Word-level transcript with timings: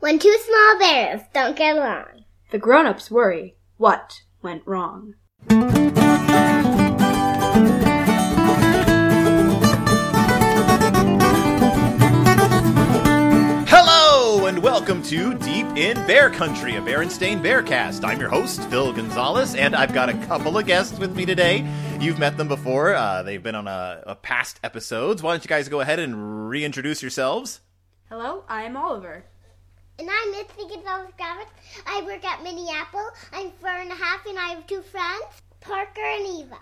When 0.00 0.20
two 0.20 0.38
small 0.46 0.78
bears 0.78 1.22
don't 1.34 1.56
get 1.56 1.76
along. 1.76 2.24
The 2.52 2.58
grown-ups 2.58 3.10
worry. 3.10 3.56
What 3.78 4.22
went 4.40 4.64
wrong? 4.64 5.14
Hello 13.66 14.46
and 14.46 14.62
welcome 14.62 15.02
to 15.02 15.34
Deep 15.34 15.66
in 15.76 15.96
Bear 16.06 16.30
Country, 16.30 16.76
a 16.76 16.80
Berenstain 16.80 17.42
Bearcast. 17.42 18.04
I'm 18.04 18.20
your 18.20 18.28
host, 18.28 18.62
Phil 18.70 18.92
Gonzalez, 18.92 19.56
and 19.56 19.74
I've 19.74 19.92
got 19.92 20.08
a 20.08 20.14
couple 20.26 20.56
of 20.56 20.64
guests 20.64 20.96
with 21.00 21.16
me 21.16 21.26
today. 21.26 21.68
You've 21.98 22.20
met 22.20 22.36
them 22.36 22.46
before; 22.46 22.94
uh, 22.94 23.24
they've 23.24 23.42
been 23.42 23.56
on 23.56 23.66
a, 23.66 24.04
a 24.06 24.14
past 24.14 24.60
episodes. 24.62 25.24
Why 25.24 25.32
don't 25.32 25.42
you 25.42 25.48
guys 25.48 25.68
go 25.68 25.80
ahead 25.80 25.98
and 25.98 26.48
reintroduce 26.48 27.02
yourselves? 27.02 27.62
Hello, 28.08 28.44
I'm 28.48 28.76
Oliver. 28.76 29.24
And 29.98 30.08
I'm 30.08 30.30
Mitzi 30.30 30.74
Gonzalez 30.74 31.10
Gravitz. 31.18 31.48
I 31.86 32.02
work 32.02 32.24
at 32.24 32.42
Minneapolis. 32.44 33.18
I'm 33.32 33.50
four 33.60 33.70
and 33.70 33.90
a 33.90 33.94
half, 33.96 34.24
and 34.26 34.38
I 34.38 34.50
have 34.50 34.66
two 34.66 34.80
friends, 34.82 35.24
Parker 35.60 36.00
and 36.00 36.24
Eva. 36.24 36.58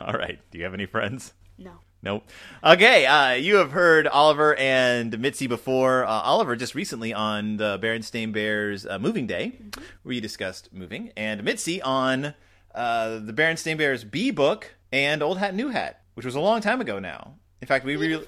All 0.00 0.12
right. 0.12 0.38
Do 0.50 0.58
you 0.58 0.64
have 0.64 0.74
any 0.74 0.84
friends? 0.84 1.32
No. 1.56 1.72
Nope. 2.02 2.28
Okay, 2.62 3.06
uh, 3.06 3.32
you 3.32 3.56
have 3.56 3.72
heard 3.72 4.06
Oliver 4.06 4.54
and 4.56 5.18
Mitzi 5.18 5.46
before. 5.46 6.04
Uh, 6.04 6.10
Oliver 6.10 6.54
just 6.56 6.74
recently 6.74 7.14
on 7.14 7.56
the 7.56 7.78
Berenstain 7.78 8.30
Bears 8.30 8.84
uh, 8.84 8.98
Moving 8.98 9.26
Day, 9.26 9.58
where 10.02 10.14
you 10.14 10.20
discussed 10.20 10.68
moving, 10.70 11.10
and 11.16 11.42
Mitzi 11.42 11.80
on 11.80 12.34
uh, 12.74 13.18
the 13.20 13.32
Berenstain 13.32 13.78
Bears 13.78 14.04
B 14.04 14.30
book 14.30 14.74
and 14.92 15.22
Old 15.22 15.38
Hat 15.38 15.54
New 15.54 15.68
Hat, 15.68 16.02
which 16.12 16.26
was 16.26 16.34
a 16.34 16.40
long 16.40 16.60
time 16.60 16.82
ago 16.82 16.98
now. 16.98 17.36
In 17.62 17.66
fact, 17.66 17.86
we 17.86 17.96
re- 17.96 18.22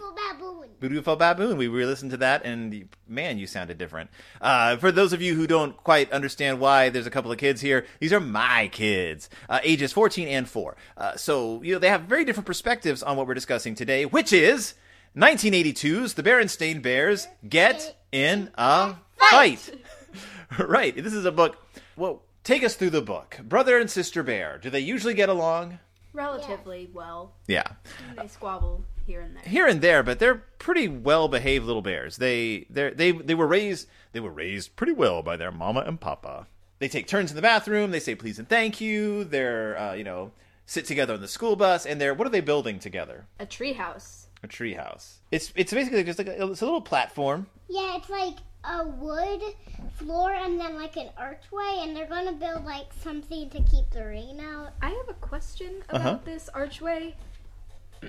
Beautiful 0.78 1.16
baboon. 1.16 1.56
We 1.56 1.68
re-listened 1.68 2.10
to 2.10 2.16
that, 2.18 2.44
and 2.44 2.88
man, 3.08 3.38
you 3.38 3.46
sounded 3.46 3.78
different. 3.78 4.10
Uh, 4.40 4.76
for 4.76 4.92
those 4.92 5.14
of 5.14 5.22
you 5.22 5.34
who 5.34 5.46
don't 5.46 5.76
quite 5.76 6.12
understand 6.12 6.60
why 6.60 6.90
there's 6.90 7.06
a 7.06 7.10
couple 7.10 7.32
of 7.32 7.38
kids 7.38 7.62
here, 7.62 7.86
these 7.98 8.12
are 8.12 8.20
my 8.20 8.68
kids, 8.68 9.30
uh, 9.48 9.60
ages 9.62 9.92
14 9.92 10.28
and 10.28 10.48
4. 10.48 10.76
Uh, 10.96 11.16
so 11.16 11.62
you 11.62 11.72
know 11.72 11.78
they 11.78 11.88
have 11.88 12.02
very 12.02 12.24
different 12.26 12.46
perspectives 12.46 13.02
on 13.02 13.16
what 13.16 13.26
we're 13.26 13.34
discussing 13.34 13.74
today, 13.74 14.04
which 14.04 14.32
is 14.32 14.74
1982's 15.16 16.12
The 16.12 16.22
Berenstain 16.22 16.82
Bears 16.82 17.26
Get 17.48 17.96
in 18.12 18.50
a 18.56 18.96
Fight. 19.30 19.82
right. 20.58 20.94
This 20.94 21.14
is 21.14 21.24
a 21.24 21.32
book. 21.32 21.56
Well, 21.96 22.22
take 22.44 22.62
us 22.62 22.74
through 22.74 22.90
the 22.90 23.00
book. 23.00 23.40
Brother 23.42 23.78
and 23.78 23.90
sister 23.90 24.22
bear. 24.22 24.58
Do 24.58 24.68
they 24.68 24.80
usually 24.80 25.14
get 25.14 25.30
along? 25.30 25.78
Relatively 26.16 26.88
well. 26.94 27.34
Yeah. 27.46 27.66
They 28.16 28.26
squabble 28.26 28.84
here 29.06 29.20
and 29.20 29.36
there. 29.36 29.42
here 29.44 29.66
and 29.66 29.80
there, 29.82 30.02
but 30.02 30.18
they're 30.18 30.42
pretty 30.58 30.88
well 30.88 31.28
behaved 31.28 31.66
little 31.66 31.82
bears. 31.82 32.16
They 32.16 32.66
they 32.70 32.90
they 32.90 33.12
they 33.12 33.34
were 33.34 33.46
raised 33.46 33.86
they 34.12 34.20
were 34.20 34.30
raised 34.30 34.76
pretty 34.76 34.92
well 34.92 35.22
by 35.22 35.36
their 35.36 35.52
mama 35.52 35.84
and 35.86 36.00
papa. 36.00 36.46
They 36.78 36.88
take 36.88 37.06
turns 37.06 37.30
in 37.30 37.36
the 37.36 37.42
bathroom. 37.42 37.90
They 37.90 38.00
say 38.00 38.14
please 38.14 38.38
and 38.38 38.48
thank 38.48 38.80
you. 38.80 39.24
They're 39.24 39.78
uh, 39.78 39.92
you 39.92 40.04
know 40.04 40.32
sit 40.64 40.86
together 40.86 41.14
on 41.14 41.20
the 41.20 41.28
school 41.28 41.54
bus, 41.54 41.84
and 41.84 42.00
they're 42.00 42.14
what 42.14 42.26
are 42.26 42.30
they 42.30 42.40
building 42.40 42.78
together? 42.78 43.26
A 43.38 43.46
treehouse. 43.46 44.25
A 44.46 44.48
tree 44.48 44.74
house. 44.74 45.18
It's 45.32 45.52
it's 45.56 45.72
basically 45.72 46.04
just 46.04 46.18
like 46.20 46.28
a, 46.28 46.46
it's 46.52 46.62
a 46.62 46.64
little 46.64 46.80
platform. 46.80 47.48
Yeah, 47.68 47.96
it's 47.96 48.08
like 48.08 48.36
a 48.62 48.86
wood 48.86 49.42
floor 49.98 50.32
and 50.32 50.60
then 50.60 50.76
like 50.76 50.96
an 50.96 51.10
archway, 51.18 51.80
and 51.80 51.96
they're 51.96 52.06
gonna 52.06 52.32
build 52.32 52.64
like 52.64 52.86
something 53.02 53.50
to 53.50 53.60
keep 53.62 53.90
the 53.90 54.04
rain 54.06 54.38
out. 54.40 54.70
I 54.80 54.90
have 54.90 55.08
a 55.08 55.14
question 55.14 55.82
about 55.88 56.00
Uh-huh. 56.00 56.18
this 56.24 56.48
archway. 56.54 57.16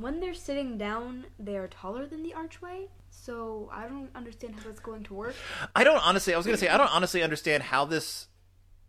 when 0.00 0.20
they're 0.20 0.32
sitting 0.34 0.78
down, 0.78 1.26
they 1.38 1.56
are 1.56 1.68
taller 1.68 2.06
than 2.06 2.22
the 2.22 2.32
archway. 2.32 2.88
So 3.10 3.68
I 3.72 3.86
don't 3.86 4.10
understand 4.14 4.54
how 4.56 4.62
that's 4.64 4.80
going 4.80 5.02
to 5.04 5.14
work. 5.14 5.34
I 5.76 5.84
don't 5.84 5.98
honestly. 6.04 6.32
I 6.32 6.36
was 6.38 6.46
gonna 6.46 6.56
say 6.58 6.68
I 6.68 6.78
don't 6.78 6.94
honestly 6.94 7.22
understand 7.22 7.62
how 7.64 7.84
this 7.84 8.28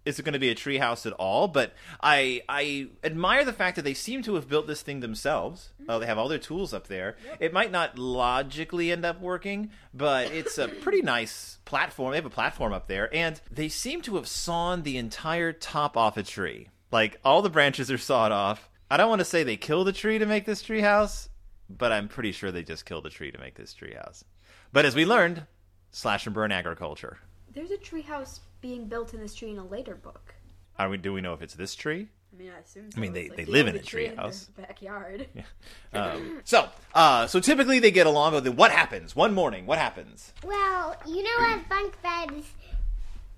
is 0.05 0.19
it 0.19 0.23
going 0.23 0.33
to 0.33 0.39
be 0.39 0.49
a 0.49 0.55
tree 0.55 0.77
house 0.77 1.05
at 1.05 1.13
all. 1.13 1.47
But 1.47 1.73
I 2.01 2.41
I 2.47 2.87
admire 3.03 3.43
the 3.43 3.53
fact 3.53 3.75
that 3.75 3.81
they 3.83 3.93
seem 3.93 4.21
to 4.23 4.35
have 4.35 4.47
built 4.47 4.67
this 4.67 4.81
thing 4.81 4.99
themselves. 4.99 5.69
Uh, 5.87 5.99
they 5.99 6.05
have 6.05 6.17
all 6.17 6.29
their 6.29 6.37
tools 6.37 6.73
up 6.73 6.87
there. 6.87 7.17
It 7.39 7.53
might 7.53 7.71
not 7.71 7.97
logically 7.97 8.91
end 8.91 9.05
up 9.05 9.19
working, 9.19 9.71
but 9.93 10.31
it's 10.31 10.57
a 10.57 10.67
pretty 10.67 11.01
nice 11.01 11.59
platform. 11.65 12.11
They 12.11 12.17
have 12.17 12.25
a 12.25 12.29
platform 12.29 12.73
up 12.73 12.87
there, 12.87 13.13
and 13.13 13.39
they 13.51 13.69
seem 13.69 14.01
to 14.03 14.15
have 14.15 14.27
sawn 14.27 14.83
the 14.83 14.97
entire 14.97 15.51
top 15.51 15.97
off 15.97 16.17
a 16.17 16.23
tree. 16.23 16.69
Like 16.91 17.19
all 17.25 17.41
the 17.41 17.49
branches 17.49 17.91
are 17.91 17.97
sawed 17.97 18.31
off. 18.31 18.69
I 18.89 18.97
don't 18.97 19.09
want 19.09 19.19
to 19.19 19.25
say 19.25 19.43
they 19.43 19.57
killed 19.57 19.87
a 19.87 19.93
tree 19.93 20.19
to 20.19 20.25
make 20.25 20.45
this 20.45 20.61
tree 20.61 20.81
house, 20.81 21.29
but 21.69 21.91
I'm 21.91 22.07
pretty 22.07 22.31
sure 22.31 22.51
they 22.51 22.63
just 22.63 22.85
killed 22.85 23.05
a 23.05 23.09
tree 23.09 23.31
to 23.31 23.39
make 23.39 23.55
this 23.55 23.73
tree 23.73 23.95
house. 23.95 24.23
But 24.71 24.85
as 24.85 24.95
we 24.95 25.05
learned, 25.05 25.47
slash 25.91 26.25
and 26.25 26.35
burn 26.35 26.51
agriculture. 26.51 27.19
There's 27.53 27.71
a 27.71 27.77
treehouse 27.77 28.41
being 28.65 28.85
built 28.87 29.13
in 29.13 29.19
this 29.19 29.35
tree 29.35 29.51
in 29.51 29.59
a 29.59 29.65
later 29.65 29.93
book. 29.93 30.33
Are 30.79 30.89
we? 30.89 30.97
Do 30.97 31.13
we 31.13 31.21
know 31.21 31.33
if 31.33 31.41
it's 31.43 31.53
this 31.53 31.75
tree? 31.75 32.07
I 32.33 32.37
mean, 32.41 32.51
I 32.55 32.59
assume. 32.61 32.89
I 32.97 32.99
mean, 32.99 33.13
they- 33.13 33.25
It's 33.25 33.35
they 33.35 33.45
live 33.45 33.67
in 33.67 33.73
only 33.75 33.81
a 33.81 33.83
tree 33.83 34.07
their 34.07 34.15
treehouse. 34.17 34.47
Backyard. 34.57 35.27
Um, 35.93 36.41
so, 36.43 36.67
uh, 36.95 37.25
so 37.27 37.39
typically 37.39 37.77
they 37.79 37.91
get 37.91 38.07
along. 38.07 38.31
But 38.33 38.43
then 38.43 38.55
what 38.55 38.71
happens 38.71 39.15
one 39.15 39.33
morning? 39.35 39.65
What 39.67 39.77
happens? 39.77 40.33
Well, 40.43 40.95
you 41.05 41.21
know, 41.23 41.45
as 41.47 41.61
bunk 41.69 41.93
beds, 42.01 42.47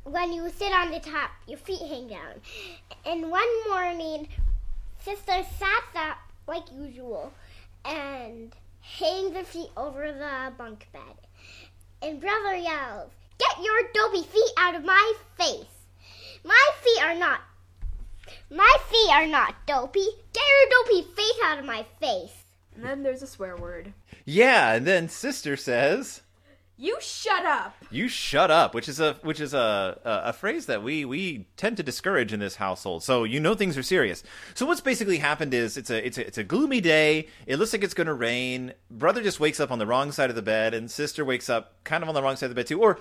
when 0.06 0.32
you 0.32 0.50
sit 0.50 0.72
on 0.74 0.90
the 0.92 1.00
top, 1.02 1.30
your 1.46 1.58
feet 1.60 1.82
hang 1.88 2.08
down. 2.08 2.36
And 3.06 3.30
one 3.30 3.48
morning, 3.70 4.30
sister 5.04 5.44
sat 5.60 5.84
up 5.96 6.18
like 6.48 6.64
usual 6.74 7.32
and 7.86 8.54
hanged 8.82 9.36
her 9.36 9.44
feet 9.44 9.70
over 9.76 10.12
the 10.12 10.54
bunk 10.58 10.88
bed. 10.94 11.18
And 12.02 12.20
brother 12.22 12.56
yells, 12.56 13.12
"Get 13.38 13.64
your 13.64 13.82
dopey 13.94 14.24
feet 14.24 14.52
out 14.58 14.76
of 14.76 14.84
my 14.86 15.14
face! 15.38 15.88
My 16.44 16.70
feet 16.82 17.02
are 17.04 17.16
not. 17.16 17.42
My 18.50 18.78
feet 18.90 19.12
are 19.12 19.28
not 19.28 19.66
dopey. 19.66 20.08
Get 20.34 20.44
your 20.44 20.84
dopey 20.84 21.08
feet 21.16 21.36
out 21.44 21.60
of 21.60 21.66
my 21.66 21.86
face!" 22.00 22.46
And 22.76 22.86
then 22.86 23.04
there's 23.04 23.24
a 23.24 23.28
swear 23.28 23.56
word. 23.58 23.94
Yeah, 24.24 24.74
and 24.74 24.86
then 24.86 25.10
sister 25.10 25.58
says, 25.58 26.22
You 26.78 26.98
shut 27.02 27.44
up. 27.44 27.76
"You 27.90 28.08
shut 28.08 28.52
up," 28.52 28.76
which 28.76 28.88
is 28.88 29.00
a 29.00 29.14
which 29.24 29.40
is 29.40 29.56
a, 29.56 30.00
a 30.06 30.30
a 30.30 30.34
phrase 30.34 30.68
that 30.68 30.84
we 30.84 31.04
we 31.06 31.48
tend 31.58 31.78
to 31.78 31.84
discourage 31.84 32.34
in 32.34 32.40
this 32.40 32.58
household. 32.58 33.04
So 33.04 33.24
you 33.24 33.40
know 33.40 33.56
things 33.56 33.78
are 33.78 33.84
serious. 33.84 34.24
So 34.54 34.66
what's 34.68 34.82
basically 34.82 35.18
happened 35.18 35.56
is 35.56 35.76
it's 35.76 35.90
a 35.90 36.06
it's 36.06 36.20
a 36.20 36.28
it's 36.28 36.38
a 36.38 36.44
gloomy 36.44 36.80
day. 36.80 37.30
It 37.48 37.58
looks 37.58 37.74
like 37.74 37.84
it's 37.84 37.96
going 37.96 38.08
to 38.08 38.14
rain. 38.14 38.74
Brother 38.92 39.24
just 39.24 39.40
wakes 39.40 39.60
up 39.60 39.72
on 39.72 39.80
the 39.80 39.88
wrong 39.88 40.12
side 40.12 40.30
of 40.30 40.36
the 40.36 40.44
bed, 40.44 40.76
and 40.76 40.90
sister 40.92 41.26
wakes 41.26 41.50
up 41.50 41.84
kind 41.84 42.04
of 42.04 42.10
on 42.10 42.16
the 42.16 42.22
wrong 42.22 42.36
side 42.36 42.46
of 42.46 42.52
the 42.52 42.56
bed 42.56 42.68
too. 42.68 42.80
Or 42.80 43.00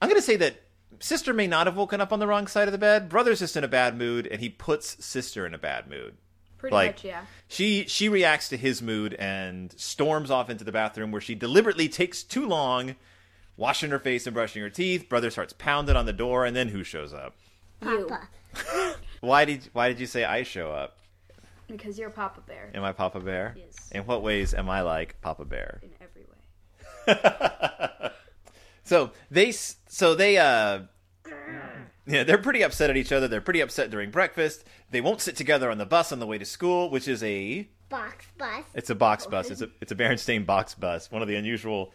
I'm 0.00 0.08
going 0.08 0.20
to 0.20 0.26
say 0.26 0.36
that 0.36 0.56
sister 1.00 1.32
may 1.32 1.46
not 1.46 1.66
have 1.66 1.76
woken 1.76 2.00
up 2.00 2.12
on 2.12 2.18
the 2.18 2.26
wrong 2.26 2.46
side 2.46 2.68
of 2.68 2.72
the 2.72 2.78
bed. 2.78 3.08
Brother's 3.08 3.38
just 3.40 3.56
in 3.56 3.64
a 3.64 3.68
bad 3.68 3.96
mood, 3.96 4.26
and 4.26 4.40
he 4.40 4.48
puts 4.48 5.04
sister 5.04 5.46
in 5.46 5.54
a 5.54 5.58
bad 5.58 5.88
mood. 5.88 6.16
Pretty 6.58 6.74
Like- 6.74 6.96
much, 6.96 7.04
yeah. 7.04 7.22
She 7.48 7.84
she 7.86 8.08
reacts 8.08 8.48
to 8.48 8.56
his 8.56 8.80
mood 8.82 9.14
and 9.14 9.72
storms 9.78 10.30
off 10.30 10.48
into 10.50 10.64
the 10.64 10.72
bathroom 10.72 11.12
where 11.12 11.20
she 11.20 11.34
deliberately 11.34 11.88
takes 11.88 12.22
too 12.22 12.46
long 12.46 12.96
washing 13.58 13.90
her 13.90 13.98
face 13.98 14.26
and 14.26 14.34
brushing 14.34 14.62
her 14.62 14.70
teeth. 14.70 15.08
Brother 15.08 15.30
starts 15.30 15.52
pounding 15.52 15.96
on 15.96 16.06
the 16.06 16.12
door, 16.12 16.44
and 16.44 16.56
then 16.56 16.68
who 16.68 16.82
shows 16.82 17.12
up? 17.12 17.34
Papa. 17.80 18.28
Why 19.20 19.44
did 19.44 19.68
why 19.74 19.88
did 19.88 20.00
you 20.00 20.06
say 20.06 20.24
I 20.24 20.42
show 20.44 20.72
up? 20.72 20.96
Because 21.68 21.98
you're 21.98 22.10
Papa 22.10 22.40
Bear. 22.46 22.70
Am 22.74 22.84
I 22.84 22.92
Papa 22.92 23.20
Bear? 23.20 23.54
Yes. 23.58 23.74
In 23.92 24.04
what 24.06 24.22
ways 24.22 24.54
am 24.54 24.70
I 24.70 24.80
like 24.82 25.20
Papa 25.20 25.44
Bear? 25.44 25.80
In 25.82 25.90
every 26.00 26.22
way. 26.24 27.85
so 28.86 29.10
they 29.30 29.52
so 29.52 30.14
they 30.14 30.38
uh 30.38 30.80
yeah, 32.06 32.22
they're 32.24 32.38
pretty 32.38 32.62
upset 32.62 32.88
at 32.88 32.96
each 32.96 33.12
other. 33.12 33.28
They're 33.28 33.40
pretty 33.40 33.60
upset 33.60 33.90
during 33.90 34.10
breakfast. 34.10 34.64
They 34.90 35.00
won't 35.00 35.20
sit 35.20 35.36
together 35.36 35.70
on 35.70 35.78
the 35.78 35.86
bus 35.86 36.12
on 36.12 36.20
the 36.20 36.26
way 36.26 36.38
to 36.38 36.44
school, 36.44 36.88
which 36.88 37.08
is 37.08 37.22
a 37.22 37.68
Box 37.88 38.26
bus. 38.36 38.64
It's 38.74 38.90
a 38.90 38.94
box 38.94 39.26
bus. 39.26 39.50
It's 39.50 39.62
a 39.62 39.70
it's 39.80 39.92
a 39.92 39.94
Berenstain 39.94 40.44
box 40.44 40.74
bus. 40.74 41.10
One 41.10 41.22
of 41.22 41.28
the 41.28 41.36
unusual 41.36 41.92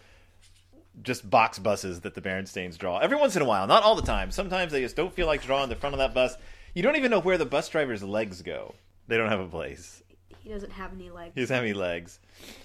just 1.01 1.29
box 1.29 1.59
buses 1.59 2.01
that 2.01 2.13
the 2.13 2.21
Berenstains 2.21 2.77
draw. 2.77 2.99
Every 2.99 3.17
once 3.17 3.35
in 3.35 3.41
a 3.41 3.45
while, 3.45 3.67
not 3.67 3.83
all 3.83 3.95
the 3.95 4.01
time. 4.01 4.31
Sometimes 4.31 4.71
they 4.71 4.81
just 4.81 4.95
don't 4.95 5.13
feel 5.13 5.27
like 5.27 5.41
drawing 5.41 5.69
the 5.69 5.75
front 5.75 5.93
of 5.93 5.99
that 5.99 6.13
bus. 6.13 6.35
You 6.73 6.83
don't 6.83 6.95
even 6.95 7.11
know 7.11 7.19
where 7.19 7.37
the 7.37 7.45
bus 7.45 7.67
driver's 7.69 8.03
legs 8.03 8.41
go. 8.41 8.75
They 9.07 9.17
don't 9.17 9.29
have 9.29 9.39
a 9.39 9.47
place. 9.47 10.01
He 10.43 10.49
doesn't 10.49 10.71
have 10.71 10.91
any 10.93 11.09
legs. 11.09 11.31
He 11.35 11.41
doesn't 11.41 11.53
have 11.55 11.63
any 11.63 11.73
legs. 11.73 12.19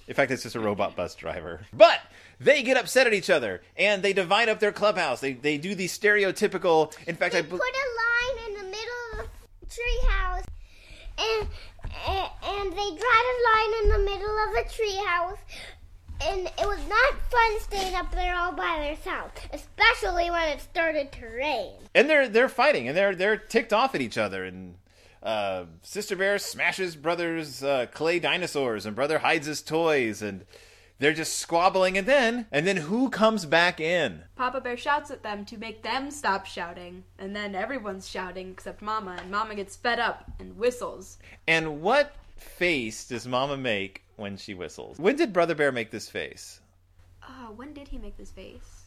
In 0.08 0.14
fact, 0.14 0.30
it's 0.30 0.42
just 0.42 0.54
a 0.56 0.60
robot 0.60 0.96
bus 0.96 1.14
driver. 1.14 1.60
But 1.72 2.00
they 2.40 2.62
get 2.62 2.76
upset 2.76 3.06
at 3.06 3.12
each 3.14 3.28
other 3.30 3.60
and 3.76 4.02
they 4.02 4.12
divide 4.12 4.48
up 4.48 4.60
their 4.60 4.72
clubhouse. 4.72 5.20
They 5.20 5.34
they 5.34 5.58
do 5.58 5.74
the 5.74 5.86
stereotypical. 5.86 6.92
In 7.06 7.16
fact, 7.16 7.32
They 7.32 7.40
I 7.40 7.42
put 7.42 7.60
a 7.60 7.60
line 7.60 8.48
in 8.48 8.54
the 8.54 8.64
middle 8.64 9.20
of 9.20 9.28
the 9.60 9.66
treehouse, 9.66 10.44
and, 11.18 11.48
and 12.08 12.30
and 12.44 12.72
they 12.72 12.76
dried 12.76 13.26
a 13.34 13.36
line 13.50 13.82
in 13.82 13.88
the 13.90 14.10
middle 14.10 14.38
of 14.38 14.52
the 14.54 14.64
treehouse. 14.72 15.38
And 16.18 16.46
it 16.46 16.66
was 16.66 16.80
not 16.88 17.14
fun 17.30 17.60
staying 17.60 17.94
up 17.94 18.10
there 18.12 18.34
all 18.34 18.52
by 18.52 18.88
themselves, 18.96 19.32
especially 19.52 20.30
when 20.30 20.48
it 20.48 20.62
started 20.62 21.12
to 21.12 21.26
rain. 21.26 21.72
and 21.94 22.08
they're 22.08 22.26
they're 22.26 22.48
fighting 22.48 22.88
and 22.88 22.96
they're 22.96 23.14
they're 23.14 23.36
ticked 23.36 23.74
off 23.74 23.94
at 23.94 24.00
each 24.00 24.16
other 24.16 24.42
and 24.44 24.76
uh, 25.22 25.64
Sister 25.82 26.16
Bear 26.16 26.38
smashes 26.38 26.96
Brother's 26.96 27.62
uh, 27.62 27.86
clay 27.92 28.18
dinosaurs 28.18 28.86
and 28.86 28.94
Brother 28.96 29.18
hides 29.18 29.46
his 29.46 29.62
toys 29.62 30.22
and 30.22 30.44
they're 30.98 31.12
just 31.12 31.38
squabbling, 31.38 31.98
and 31.98 32.06
then 32.06 32.46
and 32.50 32.66
then 32.66 32.78
who 32.78 33.10
comes 33.10 33.44
back 33.44 33.80
in? 33.80 34.22
Papa 34.34 34.62
Bear 34.62 34.78
shouts 34.78 35.10
at 35.10 35.22
them 35.22 35.44
to 35.44 35.58
make 35.58 35.82
them 35.82 36.10
stop 36.10 36.46
shouting, 36.46 37.04
and 37.18 37.36
then 37.36 37.54
everyone's 37.54 38.08
shouting 38.08 38.50
except 38.52 38.80
Mama, 38.80 39.18
and 39.20 39.30
Mama 39.30 39.54
gets 39.54 39.76
fed 39.76 40.00
up 40.00 40.24
and 40.40 40.56
whistles. 40.56 41.18
And 41.46 41.82
what 41.82 42.16
face 42.38 43.06
does 43.06 43.26
Mama 43.26 43.58
make 43.58 44.04
when 44.16 44.38
she 44.38 44.54
whistles? 44.54 44.98
When 44.98 45.16
did 45.16 45.34
Brother 45.34 45.54
Bear 45.54 45.70
make 45.70 45.90
this 45.90 46.08
face? 46.08 46.60
Uh, 47.22 47.48
when 47.54 47.74
did 47.74 47.88
he 47.88 47.98
make 47.98 48.16
this 48.16 48.30
face? 48.30 48.84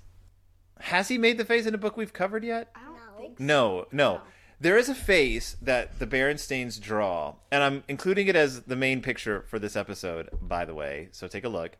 Has 0.80 1.10
he 1.10 1.20
made 1.20 1.38
the 1.38 1.46
face 1.46 1.68
in 1.68 1.76
a 1.76 1.78
book 1.78 1.96
we've 1.96 2.14
covered 2.14 2.44
yet? 2.44 2.72
I 2.76 2.80
don't 2.86 2.96
No. 2.96 3.18
think 3.20 3.38
so. 3.38 3.44
No, 3.44 3.86
no. 3.92 4.14
No. 4.16 4.22
There 4.62 4.78
is 4.78 4.90
a 4.90 4.96
face 4.96 5.56
that 5.62 6.00
the 6.00 6.08
Berenstains 6.08 6.82
draw, 6.82 7.36
and 7.50 7.64
I'm 7.64 7.84
including 7.88 8.28
it 8.28 8.36
as 8.36 8.64
the 8.64 8.76
main 8.76 9.02
picture 9.02 9.46
for 9.48 9.58
this 9.58 9.78
episode, 9.78 10.30
by 10.42 10.66
the 10.66 10.76
way, 10.76 11.08
so 11.14 11.28
take 11.30 11.46
a 11.46 11.50
look. 11.50 11.78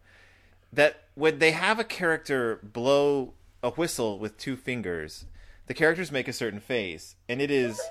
That 0.72 1.04
when 1.16 1.40
they 1.40 1.52
have 1.52 1.78
a 1.80 1.84
character 1.84 2.60
blow 2.64 3.34
a 3.62 3.72
whistle 3.72 4.18
with 4.18 4.38
two 4.38 4.56
fingers, 4.56 5.26
the 5.68 5.74
characters 5.74 6.10
make 6.10 6.30
a 6.30 6.34
certain 6.34 6.62
face, 6.62 7.18
and 7.28 7.42
it 7.42 7.52
is 7.52 7.82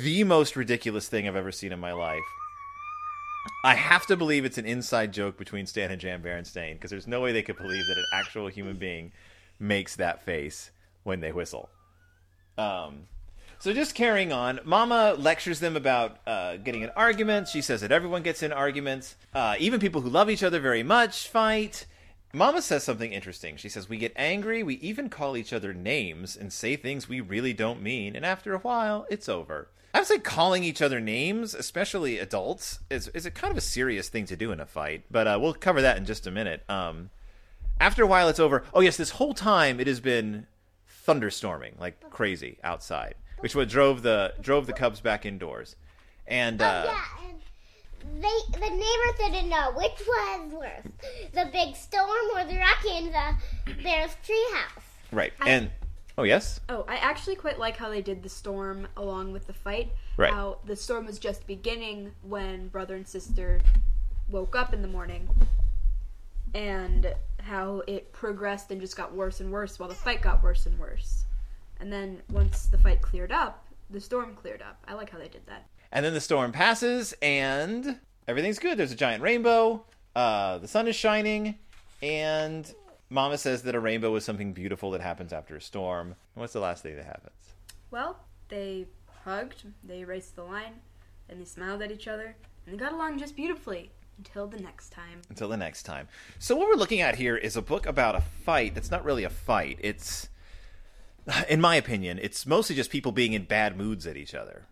the 0.00 0.24
most 0.24 0.56
ridiculous 0.56 1.08
thing 1.08 1.28
I've 1.28 1.36
ever 1.36 1.52
seen 1.52 1.70
in 1.70 1.78
my 1.78 1.92
life. 1.92 2.20
I 3.62 3.74
have 3.74 4.06
to 4.06 4.16
believe 4.16 4.46
it's 4.46 4.56
an 4.56 4.64
inside 4.64 5.12
joke 5.12 5.36
between 5.36 5.66
Stan 5.66 5.90
and 5.90 6.00
Jan 6.00 6.22
Berenstain, 6.22 6.74
because 6.74 6.90
there's 6.90 7.06
no 7.06 7.20
way 7.20 7.32
they 7.32 7.42
could 7.42 7.58
believe 7.58 7.84
that 7.86 7.98
an 7.98 8.06
actual 8.14 8.48
human 8.48 8.76
being 8.76 9.12
makes 9.58 9.96
that 9.96 10.24
face 10.24 10.70
when 11.02 11.20
they 11.20 11.30
whistle. 11.30 11.68
Um, 12.56 13.08
so 13.62 13.72
just 13.72 13.94
carrying 13.94 14.32
on, 14.32 14.58
Mama 14.64 15.14
lectures 15.16 15.60
them 15.60 15.76
about 15.76 16.16
uh, 16.26 16.56
getting 16.56 16.82
in 16.82 16.90
arguments. 16.96 17.52
She 17.52 17.62
says 17.62 17.80
that 17.82 17.92
everyone 17.92 18.24
gets 18.24 18.42
in 18.42 18.52
arguments, 18.52 19.14
uh, 19.32 19.54
even 19.60 19.78
people 19.78 20.00
who 20.00 20.08
love 20.08 20.28
each 20.28 20.42
other 20.42 20.58
very 20.58 20.82
much 20.82 21.28
fight. 21.28 21.86
Mama 22.32 22.60
says 22.60 22.82
something 22.82 23.12
interesting. 23.12 23.56
She 23.56 23.68
says 23.68 23.88
we 23.88 23.98
get 23.98 24.14
angry, 24.16 24.64
we 24.64 24.74
even 24.78 25.08
call 25.08 25.36
each 25.36 25.52
other 25.52 25.72
names 25.72 26.36
and 26.36 26.52
say 26.52 26.74
things 26.74 27.08
we 27.08 27.20
really 27.20 27.52
don't 27.52 27.80
mean, 27.80 28.16
and 28.16 28.26
after 28.26 28.52
a 28.52 28.58
while, 28.58 29.06
it's 29.08 29.28
over. 29.28 29.68
I 29.94 30.00
would 30.00 30.08
say 30.08 30.18
calling 30.18 30.64
each 30.64 30.82
other 30.82 30.98
names, 30.98 31.54
especially 31.54 32.18
adults, 32.18 32.80
is 32.90 33.06
is 33.08 33.26
a 33.26 33.30
kind 33.30 33.52
of 33.52 33.58
a 33.58 33.60
serious 33.60 34.08
thing 34.08 34.26
to 34.26 34.34
do 34.34 34.50
in 34.50 34.58
a 34.58 34.66
fight. 34.66 35.04
But 35.08 35.28
uh, 35.28 35.38
we'll 35.40 35.54
cover 35.54 35.80
that 35.82 35.98
in 35.98 36.04
just 36.04 36.26
a 36.26 36.32
minute. 36.32 36.68
Um, 36.68 37.10
after 37.78 38.02
a 38.02 38.08
while, 38.08 38.28
it's 38.28 38.40
over. 38.40 38.64
Oh 38.74 38.80
yes, 38.80 38.96
this 38.96 39.10
whole 39.10 39.34
time 39.34 39.78
it 39.78 39.86
has 39.86 40.00
been 40.00 40.48
thunderstorming 41.06 41.78
like 41.78 42.10
crazy 42.10 42.58
outside, 42.64 43.14
which 43.42 43.54
what 43.54 43.68
drove 43.68 44.02
the 44.02 44.34
drove 44.40 44.66
the 44.66 44.72
Cubs 44.72 45.00
back 45.00 45.26
indoors. 45.26 45.76
And 46.26 46.62
uh, 46.62 46.84
oh, 46.86 46.92
yeah, 46.92 47.28
and 47.28 48.22
they 48.22 48.58
the 48.58 48.70
neighbors 48.70 49.16
didn't 49.18 49.48
know 49.48 49.72
which 49.76 50.00
was 50.06 50.52
worse, 50.52 50.92
the 51.34 51.48
big 51.52 51.74
storm 51.74 52.08
or 52.34 52.44
the 52.44 52.58
rocket 52.58 52.96
in 52.98 53.06
the 53.06 53.82
bear's 53.82 54.16
treehouse. 54.24 54.82
right, 55.10 55.32
and 55.44 55.70
oh 56.16 56.22
yes, 56.22 56.60
Oh, 56.68 56.84
I 56.88 56.96
actually 56.96 57.36
quite 57.36 57.58
like 57.58 57.76
how 57.76 57.88
they 57.90 58.02
did 58.02 58.22
the 58.22 58.28
storm 58.28 58.86
along 58.96 59.32
with 59.32 59.46
the 59.46 59.52
fight. 59.52 59.92
Right. 60.16 60.32
How 60.32 60.58
the 60.64 60.76
storm 60.76 61.06
was 61.06 61.18
just 61.18 61.46
beginning 61.46 62.12
when 62.22 62.68
brother 62.68 62.94
and 62.94 63.06
sister 63.06 63.60
woke 64.28 64.54
up 64.54 64.72
in 64.72 64.82
the 64.82 64.88
morning, 64.88 65.28
and 66.54 67.12
how 67.40 67.82
it 67.88 68.12
progressed 68.12 68.70
and 68.70 68.80
just 68.80 68.96
got 68.96 69.12
worse 69.12 69.40
and 69.40 69.50
worse 69.50 69.78
while 69.80 69.88
the 69.88 69.94
fight 69.94 70.22
got 70.22 70.42
worse 70.42 70.66
and 70.66 70.78
worse. 70.78 71.24
And 71.82 71.92
then 71.92 72.22
once 72.30 72.66
the 72.66 72.78
fight 72.78 73.02
cleared 73.02 73.32
up, 73.32 73.66
the 73.90 74.00
storm 74.00 74.36
cleared 74.36 74.62
up. 74.62 74.78
I 74.86 74.94
like 74.94 75.10
how 75.10 75.18
they 75.18 75.26
did 75.26 75.44
that. 75.46 75.66
and 75.90 76.04
then 76.04 76.14
the 76.14 76.20
storm 76.20 76.52
passes 76.52 77.12
and 77.20 77.98
everything's 78.28 78.60
good. 78.60 78.78
There's 78.78 78.92
a 78.92 78.96
giant 78.96 79.20
rainbow. 79.20 79.84
Uh, 80.14 80.58
the 80.58 80.68
sun 80.68 80.86
is 80.86 80.94
shining, 80.94 81.56
and 82.00 82.72
Mama 83.10 83.36
says 83.36 83.62
that 83.62 83.74
a 83.74 83.80
rainbow 83.80 84.14
is 84.14 84.24
something 84.24 84.52
beautiful 84.52 84.92
that 84.92 85.00
happens 85.00 85.32
after 85.32 85.56
a 85.56 85.60
storm. 85.60 86.14
What's 86.34 86.52
the 86.52 86.60
last 86.60 86.84
thing 86.84 86.94
that 86.96 87.04
happens? 87.04 87.34
Well, 87.90 88.16
they 88.48 88.86
hugged, 89.24 89.64
they 89.82 90.04
raced 90.04 90.36
the 90.36 90.44
line, 90.44 90.74
and 91.28 91.40
they 91.40 91.44
smiled 91.44 91.82
at 91.82 91.90
each 91.90 92.06
other, 92.06 92.36
and 92.64 92.74
they 92.74 92.78
got 92.78 92.92
along 92.92 93.18
just 93.18 93.34
beautifully 93.34 93.90
until 94.18 94.46
the 94.46 94.60
next 94.60 94.90
time. 94.90 95.20
until 95.30 95.48
the 95.48 95.56
next 95.56 95.82
time. 95.82 96.06
So 96.38 96.54
what 96.54 96.68
we're 96.68 96.76
looking 96.76 97.00
at 97.00 97.16
here 97.16 97.36
is 97.36 97.56
a 97.56 97.62
book 97.62 97.86
about 97.86 98.14
a 98.14 98.20
fight 98.20 98.74
that's 98.74 98.90
not 98.90 99.04
really 99.04 99.24
a 99.24 99.30
fight. 99.30 99.78
It's 99.80 100.28
in 101.48 101.60
my 101.60 101.76
opinion, 101.76 102.18
it's 102.22 102.46
mostly 102.46 102.76
just 102.76 102.90
people 102.90 103.12
being 103.12 103.32
in 103.32 103.44
bad 103.44 103.76
moods 103.76 104.06
at 104.06 104.16
each 104.16 104.34
other, 104.34 104.66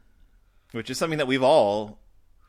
which 0.72 0.90
is 0.90 0.98
something 0.98 1.18
that 1.18 1.26
we've 1.26 1.42
all 1.42 1.98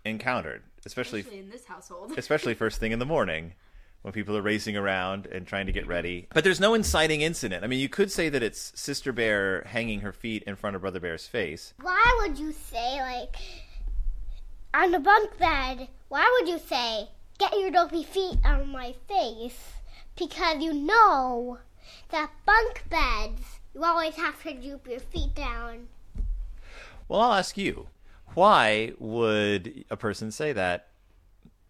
encountered, 0.06 0.64
especially 0.86 1.22
Especially 1.22 1.40
in 1.40 1.50
this 1.50 1.66
household. 1.66 2.14
especially 2.18 2.54
first 2.54 2.80
thing 2.80 2.92
in 2.92 3.00
the 3.00 3.06
morning 3.06 3.54
when 4.02 4.14
people 4.14 4.36
are 4.36 4.42
racing 4.42 4.76
around 4.76 5.28
and 5.28 5.46
trying 5.46 5.68
to 5.68 5.72
get 5.72 5.84
mm-hmm. 5.84 5.92
ready. 5.92 6.28
But 6.34 6.44
there's 6.44 6.60
no 6.60 6.74
inciting 6.74 7.22
incident. 7.22 7.64
I 7.64 7.68
mean, 7.68 7.80
you 7.80 7.90
could 7.90 8.12
say 8.12 8.30
that 8.30 8.42
it's 8.44 8.72
Sister 8.80 9.12
Bear 9.12 9.64
hanging 9.64 10.02
her 10.02 10.12
feet 10.12 10.44
in 10.44 10.56
front 10.56 10.76
of 10.76 10.82
Brother 10.82 11.00
Bear's 11.00 11.28
face. 11.28 11.74
Why 11.82 12.20
would 12.22 12.40
you 12.40 12.52
say 12.52 13.00
like 13.02 13.36
on 14.74 14.92
the 14.92 15.00
bunk 15.00 15.38
bed? 15.38 15.88
Why 16.10 16.40
would 16.40 16.50
you 16.50 16.60
say 16.60 17.10
get 17.38 17.58
your 17.58 17.72
dopey 17.72 18.04
feet 18.04 18.40
on 18.44 18.70
my 18.70 18.96
face? 19.08 19.74
Because 20.16 20.62
you 20.62 20.74
know 20.74 21.60
that 22.10 22.32
bunk 22.46 22.84
beds 22.90 23.61
you 23.74 23.84
always 23.84 24.16
have 24.16 24.42
to 24.44 24.54
droop 24.54 24.88
your 24.88 25.00
feet 25.00 25.34
down. 25.34 25.88
Well, 27.08 27.22
I'll 27.22 27.34
ask 27.34 27.58
you. 27.58 27.88
Why 28.34 28.94
would 28.98 29.84
a 29.90 29.98
person 29.98 30.32
say 30.32 30.54
that 30.54 30.88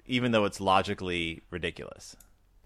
even 0.06 0.32
though 0.32 0.46
it's 0.46 0.62
logically 0.62 1.42
ridiculous? 1.50 2.16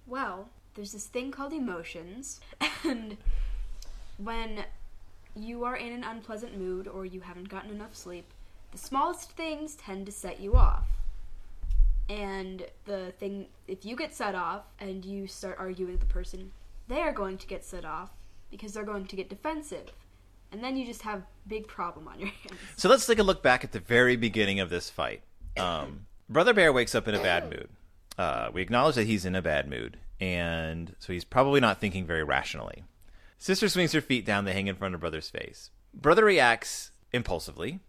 Well, 0.05 0.49
there's 0.73 0.91
this 0.91 1.05
thing 1.05 1.31
called 1.31 1.53
emotions, 1.53 2.41
and 2.83 3.15
when 4.17 4.65
you 5.35 5.63
are 5.63 5.75
in 5.75 5.93
an 5.93 6.03
unpleasant 6.03 6.57
mood 6.57 6.87
or 6.87 7.05
you 7.05 7.21
haven't 7.21 7.49
gotten 7.49 7.71
enough 7.71 7.95
sleep, 7.95 8.25
the 8.71 8.77
smallest 8.77 9.31
things 9.31 9.75
tend 9.75 10.05
to 10.05 10.11
set 10.11 10.39
you 10.39 10.55
off. 10.55 10.87
And 12.09 12.65
the 12.85 13.13
thing, 13.17 13.47
if 13.67 13.85
you 13.85 13.95
get 13.95 14.13
set 14.13 14.35
off 14.35 14.63
and 14.79 15.03
you 15.03 15.27
start 15.27 15.57
arguing 15.57 15.93
with 15.93 16.01
the 16.01 16.13
person, 16.13 16.51
they 16.87 16.99
are 16.99 17.13
going 17.13 17.37
to 17.37 17.47
get 17.47 17.63
set 17.63 17.85
off 17.85 18.11
because 18.55 18.73
they're 18.73 18.83
going 18.83 19.05
to 19.05 19.15
get 19.15 19.29
defensive. 19.29 19.91
And 20.51 20.63
then 20.63 20.77
you 20.77 20.85
just 20.85 21.01
have 21.01 21.23
big 21.47 21.67
problem 21.67 22.07
on 22.07 22.19
your 22.19 22.29
hands. 22.43 22.59
So 22.77 22.89
let's 22.89 23.05
take 23.05 23.19
a 23.19 23.23
look 23.23 23.43
back 23.43 23.63
at 23.63 23.71
the 23.71 23.79
very 23.79 24.15
beginning 24.15 24.59
of 24.59 24.69
this 24.69 24.89
fight. 24.89 25.21
Um, 25.57 26.05
Brother 26.29 26.53
Bear 26.53 26.71
wakes 26.73 26.95
up 26.95 27.07
in 27.07 27.15
a 27.15 27.21
bad 27.21 27.49
mood. 27.49 27.69
Uh, 28.17 28.49
we 28.53 28.61
acknowledge 28.61 28.95
that 28.95 29.07
he's 29.07 29.25
in 29.25 29.35
a 29.35 29.41
bad 29.41 29.69
mood, 29.69 29.97
and 30.21 30.95
so 30.99 31.11
he's 31.11 31.25
probably 31.25 31.59
not 31.59 31.81
thinking 31.81 32.05
very 32.05 32.23
rationally. 32.23 32.83
Sister 33.37 33.67
swings 33.67 33.91
her 33.91 34.01
feet 34.01 34.25
down, 34.25 34.45
they 34.45 34.53
hang 34.53 34.67
in 34.67 34.75
front 34.75 34.95
of 34.95 35.01
Brother's 35.01 35.29
face. 35.29 35.69
Brother 35.93 36.23
reacts 36.23 36.91
impulsively, 37.11 37.79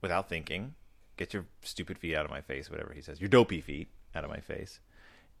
without 0.00 0.28
thinking. 0.28 0.74
Get 1.16 1.32
your 1.32 1.46
stupid 1.62 1.98
feet 1.98 2.14
out 2.14 2.24
of 2.24 2.30
my 2.30 2.40
face, 2.40 2.70
whatever 2.70 2.92
he 2.92 3.00
says. 3.00 3.20
Your 3.20 3.28
dopey 3.28 3.60
feet 3.60 3.88
out 4.14 4.24
of 4.24 4.30
my 4.30 4.40
face. 4.40 4.80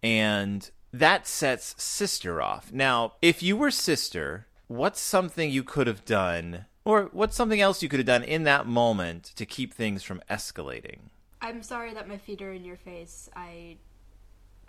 And 0.02 0.68
that 0.92 1.26
sets 1.26 1.74
Sister 1.82 2.40
off. 2.40 2.72
Now, 2.72 3.14
if 3.20 3.42
you 3.42 3.56
were 3.56 3.70
Sister, 3.70 4.46
what's 4.68 5.00
something 5.00 5.50
you 5.50 5.62
could 5.62 5.86
have 5.86 6.04
done, 6.04 6.66
or 6.84 7.08
what's 7.12 7.36
something 7.36 7.60
else 7.60 7.82
you 7.82 7.88
could 7.88 7.98
have 7.98 8.06
done 8.06 8.22
in 8.22 8.44
that 8.44 8.66
moment 8.66 9.32
to 9.36 9.46
keep 9.46 9.74
things 9.74 10.02
from 10.02 10.20
escalating? 10.30 11.10
I'm 11.40 11.62
sorry 11.62 11.94
that 11.94 12.08
my 12.08 12.18
feet 12.18 12.42
are 12.42 12.52
in 12.52 12.64
your 12.64 12.76
face. 12.76 13.28
I 13.36 13.76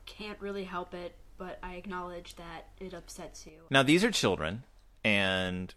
can't 0.05 0.39
really 0.39 0.63
help 0.63 0.93
it, 0.93 1.15
but 1.37 1.59
I 1.63 1.75
acknowledge 1.75 2.35
that 2.35 2.67
it 2.79 2.93
upsets 2.93 3.45
you. 3.45 3.53
Now, 3.69 3.83
these 3.83 4.03
are 4.03 4.11
children, 4.11 4.63
and 5.03 5.73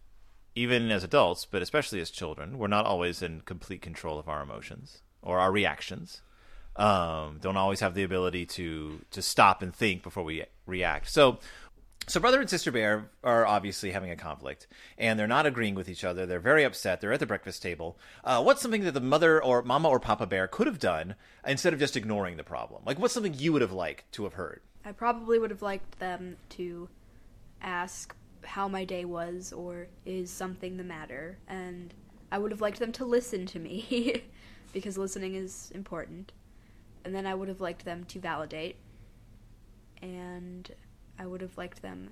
even 0.55 0.91
as 0.91 1.05
adults, 1.05 1.47
but 1.47 1.63
especially 1.63 2.01
as 2.01 2.11
children, 2.11 2.59
we're 2.59 2.67
not 2.67 2.87
always 2.87 3.23
in 3.23 3.41
complete 3.43 3.83
control 3.83 4.19
of 4.19 4.29
our 4.29 4.43
emotions 4.43 5.03
or 5.23 5.39
our 5.39 5.53
reactions. 5.53 6.23
Um, 6.77 7.39
don't 7.41 7.57
always 7.57 7.81
have 7.81 7.95
the 7.95 8.05
ability 8.05 8.47
to 8.47 9.01
to 9.11 9.21
stop 9.21 9.61
and 9.61 9.75
think 9.75 10.03
before 10.03 10.23
we 10.23 10.45
react. 10.67 11.11
So, 11.11 11.39
so 12.11 12.19
brother 12.19 12.41
and 12.41 12.51
sister 12.51 12.73
bear 12.73 13.09
are 13.23 13.47
obviously 13.47 13.93
having 13.93 14.11
a 14.11 14.17
conflict, 14.17 14.67
and 14.99 15.19
they're 15.19 15.29
not 15.29 15.47
agreeing 15.47 15.77
with 15.77 15.89
each 15.89 16.03
other. 16.03 16.27
They're 16.27 16.41
very 16.41 16.65
upset. 16.65 17.01
They're 17.01 17.13
at 17.13 17.21
the 17.21 17.27
breakfast 17.27 17.63
table. 17.63 17.99
Uh, 18.25 18.43
what's 18.43 18.61
something 18.61 18.83
that 18.83 18.95
the 18.95 19.01
mother 19.01 19.43
or 19.43 19.63
mama 19.63 19.89
or 19.89 20.01
papa 20.01 20.27
bear 20.27 20.49
could 20.49 20.67
have 20.67 20.81
done 20.81 21.15
instead 21.47 21.73
of 21.73 21.79
just 21.79 21.97
ignoring 21.97 22.37
the 22.37 22.43
problem? 22.43 22.83
Like, 22.85 22.99
what's 22.99 23.15
something 23.15 23.35
you 23.35 23.53
would 23.53 23.63
have 23.63 23.73
liked 23.73 24.11
to 24.13 24.25
have 24.25 24.35
heard? 24.35 24.61
I 24.85 24.91
probably 24.91 25.39
would 25.39 25.51
have 25.51 25.63
liked 25.63 26.01
them 26.01 26.37
to 26.51 26.89
ask 27.63 28.15
how 28.43 28.67
my 28.67 28.85
day 28.85 29.05
was 29.05 29.53
or 29.53 29.87
is 30.05 30.31
something 30.31 30.77
the 30.77 30.85
matter, 30.85 31.39
and 31.47 31.95
I 32.33 32.39
would 32.39 32.51
have 32.51 32.61
liked 32.61 32.81
them 32.81 32.93
to 32.93 33.05
listen 33.05 33.47
to 33.47 33.61
me 33.61 34.25
because 34.73 34.99
listening 34.99 35.37
is 35.37 35.71
important. 35.75 36.33
And 37.05 37.15
then 37.15 37.27
I 37.27 37.35
would 37.35 37.49
have 37.49 37.61
liked 37.61 37.85
them 37.85 38.05
to 38.07 38.19
validate, 38.19 38.77
and 40.03 40.71
I 41.21 41.27
would 41.27 41.43
have 41.43 41.59
liked 41.59 41.83
them 41.83 42.11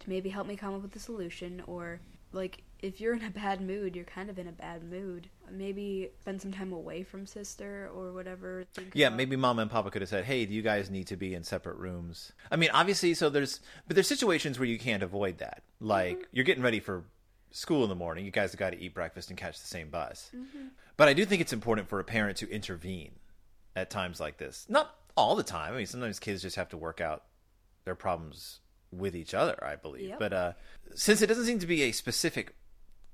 to 0.00 0.10
maybe 0.10 0.28
help 0.28 0.46
me 0.46 0.56
come 0.56 0.74
up 0.74 0.82
with 0.82 0.94
a 0.94 0.98
solution 0.98 1.62
or 1.66 2.00
like 2.32 2.62
if 2.80 3.00
you're 3.00 3.14
in 3.14 3.24
a 3.24 3.30
bad 3.30 3.60
mood, 3.60 3.94
you're 3.94 4.04
kind 4.04 4.28
of 4.28 4.38
in 4.38 4.48
a 4.48 4.52
bad 4.52 4.82
mood. 4.82 5.28
Maybe 5.50 6.10
spend 6.20 6.42
some 6.42 6.52
time 6.52 6.72
away 6.72 7.04
from 7.04 7.26
sister 7.26 7.90
or 7.94 8.12
whatever. 8.12 8.64
Yeah, 8.92 9.06
about- 9.06 9.16
maybe 9.16 9.36
mama 9.36 9.62
and 9.62 9.70
papa 9.70 9.90
could 9.90 10.02
have 10.02 10.08
said, 10.08 10.24
"Hey, 10.24 10.44
do 10.46 10.52
you 10.52 10.62
guys 10.62 10.90
need 10.90 11.06
to 11.06 11.16
be 11.16 11.34
in 11.34 11.44
separate 11.44 11.76
rooms?" 11.76 12.32
I 12.50 12.56
mean, 12.56 12.70
obviously, 12.72 13.14
so 13.14 13.30
there's 13.30 13.60
but 13.86 13.94
there's 13.94 14.08
situations 14.08 14.58
where 14.58 14.68
you 14.68 14.78
can't 14.78 15.02
avoid 15.02 15.38
that. 15.38 15.62
Mm-hmm. 15.76 15.86
Like 15.88 16.28
you're 16.32 16.44
getting 16.44 16.64
ready 16.64 16.80
for 16.80 17.04
school 17.50 17.82
in 17.84 17.88
the 17.88 17.94
morning, 17.94 18.24
you 18.24 18.30
guys 18.30 18.52
have 18.52 18.58
got 18.58 18.70
to 18.70 18.80
eat 18.80 18.94
breakfast 18.94 19.28
and 19.30 19.38
catch 19.38 19.60
the 19.60 19.66
same 19.66 19.90
bus. 19.90 20.30
Mm-hmm. 20.34 20.68
But 20.96 21.08
I 21.08 21.12
do 21.14 21.24
think 21.24 21.40
it's 21.40 21.52
important 21.52 21.88
for 21.88 22.00
a 22.00 22.04
parent 22.04 22.38
to 22.38 22.50
intervene 22.50 23.12
at 23.76 23.90
times 23.90 24.20
like 24.20 24.38
this. 24.38 24.66
Not 24.68 24.94
all 25.16 25.36
the 25.36 25.42
time. 25.42 25.74
I 25.74 25.76
mean, 25.78 25.86
sometimes 25.86 26.18
kids 26.18 26.42
just 26.42 26.56
have 26.56 26.70
to 26.70 26.76
work 26.76 27.00
out 27.00 27.24
their 27.84 27.94
problems 27.94 28.60
with 28.90 29.16
each 29.16 29.34
other, 29.34 29.58
I 29.62 29.76
believe. 29.76 30.08
Yep. 30.10 30.18
But 30.18 30.32
uh 30.32 30.52
since 30.94 31.22
it 31.22 31.26
doesn't 31.26 31.46
seem 31.46 31.58
to 31.58 31.66
be 31.66 31.82
a 31.82 31.92
specific 31.92 32.54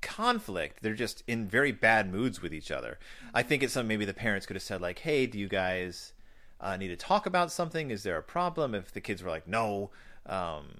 conflict. 0.00 0.82
They're 0.82 0.94
just 0.94 1.22
in 1.26 1.48
very 1.48 1.72
bad 1.72 2.12
moods 2.12 2.40
with 2.40 2.54
each 2.54 2.70
other. 2.70 2.98
I 3.34 3.42
think 3.42 3.62
it's 3.62 3.72
something 3.72 3.88
maybe 3.88 4.04
the 4.04 4.14
parents 4.14 4.46
could 4.46 4.56
have 4.56 4.62
said 4.62 4.80
like, 4.80 5.00
"Hey, 5.00 5.26
do 5.26 5.38
you 5.38 5.48
guys 5.48 6.12
uh, 6.60 6.76
need 6.76 6.88
to 6.88 6.96
talk 6.96 7.26
about 7.26 7.50
something? 7.52 7.90
Is 7.90 8.02
there 8.02 8.16
a 8.16 8.22
problem?" 8.22 8.74
If 8.74 8.92
the 8.92 9.00
kids 9.00 9.22
were 9.22 9.30
like, 9.30 9.48
"No," 9.48 9.90
um, 10.26 10.78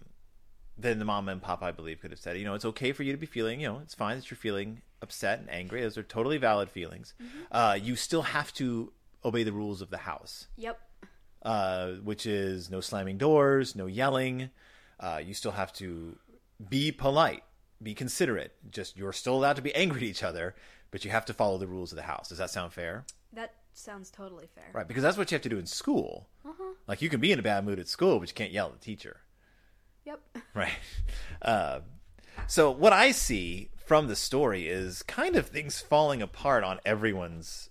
then 0.77 0.99
the 0.99 1.05
mom 1.05 1.29
and 1.29 1.43
papa, 1.43 1.67
I 1.67 1.73
believe, 1.73 2.01
could 2.01 2.11
have 2.11 2.21
said, 2.21 2.39
"You 2.39 2.45
know, 2.45 2.55
it's 2.55 2.65
okay 2.65 2.93
for 2.93 3.03
you 3.03 3.13
to 3.13 3.19
be 3.19 3.27
feeling. 3.27 3.61
You 3.61 3.69
know, 3.69 3.79
it's 3.81 3.95
fine 3.95 4.17
that 4.17 4.31
you're 4.31 4.39
feeling 4.39 4.83
upset 5.03 5.41
and 5.41 5.51
angry. 5.51 5.81
Those 5.83 5.99
are 5.99 6.03
totally 6.03 6.39
valid 6.39 6.71
feelings. 6.71 7.15
Uh, 7.51 7.79
you 7.81 7.97
still 7.97 8.23
have 8.23 8.53
to 8.55 8.93
obey 9.25 9.43
the 9.43 9.53
rules 9.53 9.83
of 9.83 9.91
the 9.91 9.99
house." 9.99 10.47
Yep. 10.57 10.81
Uh, 11.43 11.93
which 12.03 12.27
is 12.27 12.71
no 12.71 12.81
slamming 12.81 13.19
doors, 13.19 13.75
no 13.75 13.87
yelling. 13.87 14.51
Uh, 15.01 15.21
you 15.25 15.35
still 15.35 15.53
have 15.53 15.73
to 15.75 16.19
be 16.69 16.91
polite, 16.91 17.43
be 17.83 17.95
considerate. 17.95 18.55
Just 18.71 18.97
you're 18.97 19.13
still 19.13 19.35
allowed 19.35 19.57
to 19.57 19.63
be 19.63 19.75
angry 19.75 19.99
at 19.99 20.05
each 20.05 20.23
other, 20.23 20.55
but 20.91 21.05
you 21.05 21.11
have 21.11 21.25
to 21.27 21.35
follow 21.35 21.59
the 21.59 21.67
rules 21.67 21.93
of 21.93 21.97
the 21.97 22.03
house. 22.03 22.29
Does 22.29 22.39
that 22.39 22.51
sound 22.51 22.73
fair? 22.73 23.05
That 23.33 23.55
sounds 23.73 24.11
totally 24.11 24.49
fair. 24.55 24.71
Right, 24.73 24.89
because 24.89 25.03
that's 25.03 25.17
what 25.17 25.31
you 25.31 25.37
have 25.37 25.43
to 25.43 25.49
do 25.49 25.59
in 25.59 25.67
school. 25.67 26.29
Like 26.87 27.03
you 27.03 27.11
can 27.11 27.21
be 27.21 27.31
in 27.33 27.39
a 27.39 27.43
bad 27.43 27.65
mood 27.65 27.79
at 27.79 27.87
school, 27.87 28.19
but 28.19 28.29
you 28.29 28.35
can't 28.35 28.51
yell 28.51 28.67
at 28.69 28.73
the 28.73 28.85
teacher. 28.85 29.21
Yep. 30.05 30.21
Right. 30.55 30.73
Uh, 31.41 31.81
so 32.49 32.71
what 32.71 32.93
I 32.93 33.13
see 33.13 33.71
from 33.77 34.09
the 34.09 34.17
story 34.17 34.67
is 34.67 35.03
kind 35.05 35.37
of 35.37 35.47
things 35.47 35.81
falling 35.81 36.21
apart 36.21 36.65
on 36.65 36.81
everyone's, 36.85 37.71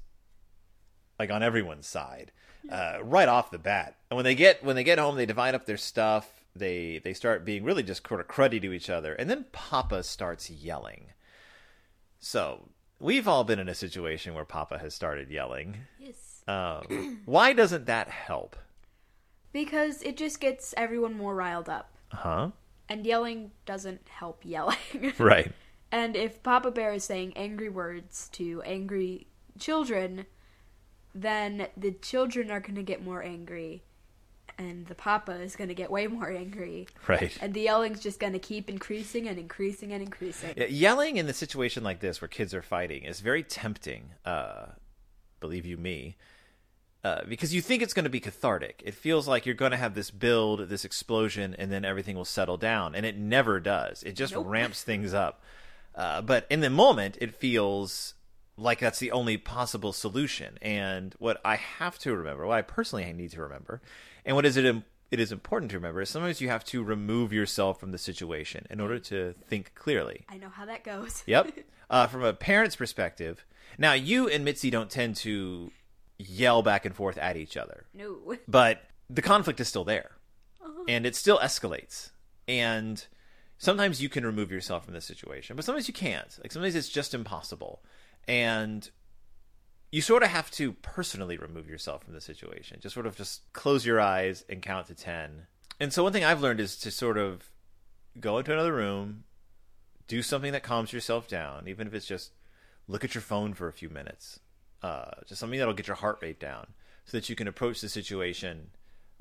like 1.20 1.30
on 1.30 1.44
everyone's 1.44 1.88
side, 1.88 2.32
uh, 2.70 2.98
right 3.04 3.28
off 3.28 3.52
the 3.52 3.58
bat. 3.58 3.98
And 4.10 4.16
when 4.16 4.24
they 4.24 4.36
get 4.36 4.64
when 4.64 4.76
they 4.76 4.84
get 4.84 5.00
home, 5.00 5.16
they 5.16 5.26
divide 5.26 5.56
up 5.56 5.66
their 5.66 5.78
stuff. 5.78 6.44
They 6.56 7.00
they 7.04 7.14
start 7.14 7.46
being 7.46 7.64
really 7.64 7.84
just 7.84 8.08
sort 8.08 8.20
of 8.20 8.28
cruddy 8.28 8.62
to 8.62 8.74
each 8.74 8.90
other, 8.90 9.14
and 9.14 9.30
then 9.30 9.46
Papa 9.52 10.04
starts 10.04 10.50
yelling. 10.50 11.08
So 12.20 12.70
we've 13.00 13.28
all 13.28 13.44
been 13.44 13.60
in 13.60 13.70
a 13.70 13.76
situation 13.76 14.34
where 14.34 14.46
Papa 14.46 14.80
has 14.80 14.94
started 14.94 15.30
yelling. 15.30 15.78
Yes. 16.00 16.44
Um, 16.48 17.22
why 17.26 17.54
doesn't 17.54 17.86
that 17.86 18.10
help? 18.10 18.56
Because 19.54 20.02
it 20.02 20.18
just 20.18 20.40
gets 20.40 20.74
everyone 20.78 21.16
more 21.16 21.36
riled 21.36 21.70
up. 21.70 21.92
Huh? 22.10 22.52
And 22.90 23.06
yelling 23.06 23.52
doesn't 23.66 24.08
help 24.08 24.42
yelling. 24.44 24.78
Right. 25.18 25.52
And 25.90 26.18
if 26.18 26.44
Papa 26.44 26.72
Bear 26.72 26.94
is 26.94 27.06
saying 27.06 27.34
angry 27.38 27.70
words 27.70 28.28
to 28.34 28.62
angry 28.64 29.28
children, 29.58 30.26
then 31.22 31.68
the 31.76 31.92
children 31.92 32.52
are 32.52 32.60
going 32.60 32.76
to 32.76 32.84
get 32.84 33.04
more 33.04 33.24
angry. 33.24 33.84
And 34.60 34.88
the 34.88 34.96
Papa 34.96 35.34
is 35.34 35.56
going 35.56 35.68
to 35.68 35.76
get 35.76 35.92
way 35.92 36.08
more 36.08 36.32
angry. 36.32 36.88
Right. 37.08 37.38
And 37.42 37.54
the 37.54 37.62
yelling's 37.62 38.00
just 38.00 38.20
going 38.20 38.34
to 38.34 38.40
keep 38.40 38.70
increasing 38.70 39.28
and 39.28 39.38
increasing 39.38 39.94
and 39.94 40.02
increasing. 40.02 40.56
Yelling 40.70 41.18
in 41.18 41.30
a 41.30 41.34
situation 41.34 41.84
like 41.84 42.00
this 42.00 42.22
where 42.22 42.28
kids 42.28 42.56
are 42.56 42.64
fighting 42.64 43.04
is 43.04 43.20
very 43.20 43.44
tempting, 43.44 44.14
uh, 44.26 44.68
believe 45.40 45.68
you 45.68 45.78
me, 45.78 46.16
uh, 47.04 47.22
because 47.30 47.54
you 47.54 47.62
think 47.62 47.84
it's 47.84 47.94
going 47.94 48.06
to 48.06 48.10
be 48.10 48.20
cathartic. 48.20 48.82
It 48.84 48.96
feels 48.96 49.28
like 49.28 49.46
you're 49.46 49.54
going 49.54 49.72
to 49.72 49.78
have 49.78 49.94
this 49.94 50.10
build, 50.10 50.70
this 50.70 50.84
explosion, 50.84 51.56
and 51.60 51.72
then 51.72 51.86
everything 51.86 52.16
will 52.16 52.26
settle 52.26 52.58
down. 52.58 52.96
And 52.96 53.06
it 53.06 53.16
never 53.16 53.60
does. 53.60 54.02
It 54.02 54.14
just 54.14 54.34
Nope. 54.34 54.46
ramps 54.48 54.82
things 54.82 55.14
up. 55.14 55.44
Uh, 55.94 56.24
but 56.24 56.48
in 56.50 56.62
the 56.62 56.72
moment, 56.72 57.16
it 57.22 57.36
feels 57.36 58.16
like 58.58 58.80
that's 58.80 59.00
the 59.00 59.12
only 59.12 59.38
possible 59.38 59.94
solution. 59.94 60.58
And 60.62 61.16
what 61.20 61.40
I 61.46 61.56
have 61.56 61.98
to 62.00 62.16
remember, 62.16 62.46
what 62.46 62.58
I 62.58 62.64
personally 62.64 63.12
need 63.14 63.32
to 63.32 63.42
remember, 63.42 63.82
and 64.26 64.36
what 64.36 64.46
is 64.46 64.58
it 64.58 64.66
im- 64.66 64.84
it 65.12 65.20
is 65.20 65.32
important 65.32 65.72
to 65.72 65.78
remember 65.78 66.02
is 66.02 66.10
sometimes 66.10 66.42
you 66.42 66.50
have 66.50 66.66
to 66.66 66.84
remove 66.84 67.32
yourself 67.32 67.80
from 67.80 67.92
the 67.92 67.98
situation 67.98 68.66
in 68.70 68.82
order 68.82 69.00
to 69.00 69.34
think 69.48 69.74
clearly. 69.76 70.26
I 70.28 70.38
know 70.38 70.50
how 70.50 70.66
that 70.66 70.84
goes. 70.84 71.24
Yep. 71.26 71.60
Uh, 71.90 72.06
from 72.06 72.22
a 72.22 72.34
parent's 72.34 72.76
perspective, 72.76 73.46
now 73.78 73.94
you 73.94 74.28
and 74.28 74.44
Mitzi 74.44 74.70
don't 74.70 74.90
tend 74.90 75.16
to 75.18 75.72
yell 76.18 76.62
back 76.62 76.86
and 76.86 76.94
forth 76.94 77.18
at 77.18 77.38
each 77.38 77.56
other, 77.56 77.86
no. 77.94 78.36
but 78.46 78.82
the 79.10 79.22
conflict 79.22 79.62
is 79.62 79.70
still 79.70 79.86
there, 79.86 80.12
and 80.90 81.06
it 81.06 81.16
still 81.16 81.40
escalates. 81.40 82.12
And 82.46 83.06
sometimes 83.58 84.02
you 84.02 84.10
can 84.10 84.26
remove 84.26 84.52
yourself 84.52 84.84
from 84.84 84.96
the 84.96 85.00
situation, 85.00 85.56
but 85.56 85.64
sometimes 85.64 85.88
you 85.88 85.94
can't. 85.94 86.38
Like 86.44 86.52
sometimes 86.52 86.76
it's 86.76 86.90
just 86.90 87.14
impossible, 87.14 87.82
and 88.28 88.90
you 89.92 90.02
sort 90.02 90.24
of 90.24 90.30
have 90.30 90.52
to 90.52 90.74
personally 90.74 91.38
remove 91.38 91.70
yourself 91.70 92.04
from 92.04 92.14
the 92.14 92.22
situation. 92.22 92.80
Just 92.82 92.94
sort 92.94 93.08
of 93.08 93.16
just 93.16 93.52
close 93.54 93.86
your 93.86 94.02
eyes 94.02 94.44
and 94.50 94.62
count 94.62 94.88
to 94.88 94.96
ten. 94.96 95.48
And 95.80 95.94
so 95.94 96.04
one 96.04 96.14
thing 96.14 96.26
I've 96.26 96.42
learned 96.42 96.60
is 96.60 96.76
to 96.78 96.92
sort 96.92 97.18
of 97.18 97.50
go 98.20 98.38
into 98.38 98.52
another 98.52 98.74
room, 98.74 99.24
do 100.08 100.22
something 100.22 100.52
that 100.52 100.64
calms 100.64 100.92
yourself 100.92 101.28
down, 101.28 101.68
even 101.68 101.88
if 101.88 101.94
it's 101.94 102.08
just 102.08 102.32
look 102.88 103.04
at 103.04 103.14
your 103.14 103.22
phone 103.22 103.54
for 103.54 103.68
a 103.68 103.74
few 103.74 103.90
minutes. 103.90 104.40
Uh, 104.82 105.12
just 105.26 105.40
something 105.40 105.58
that'll 105.58 105.74
get 105.74 105.88
your 105.88 105.96
heart 105.96 106.20
rate 106.22 106.40
down 106.40 106.68
so 107.06 107.18
that 107.18 107.30
you 107.30 107.36
can 107.36 107.48
approach 107.48 107.82
the 107.82 107.90
situation 107.90 108.70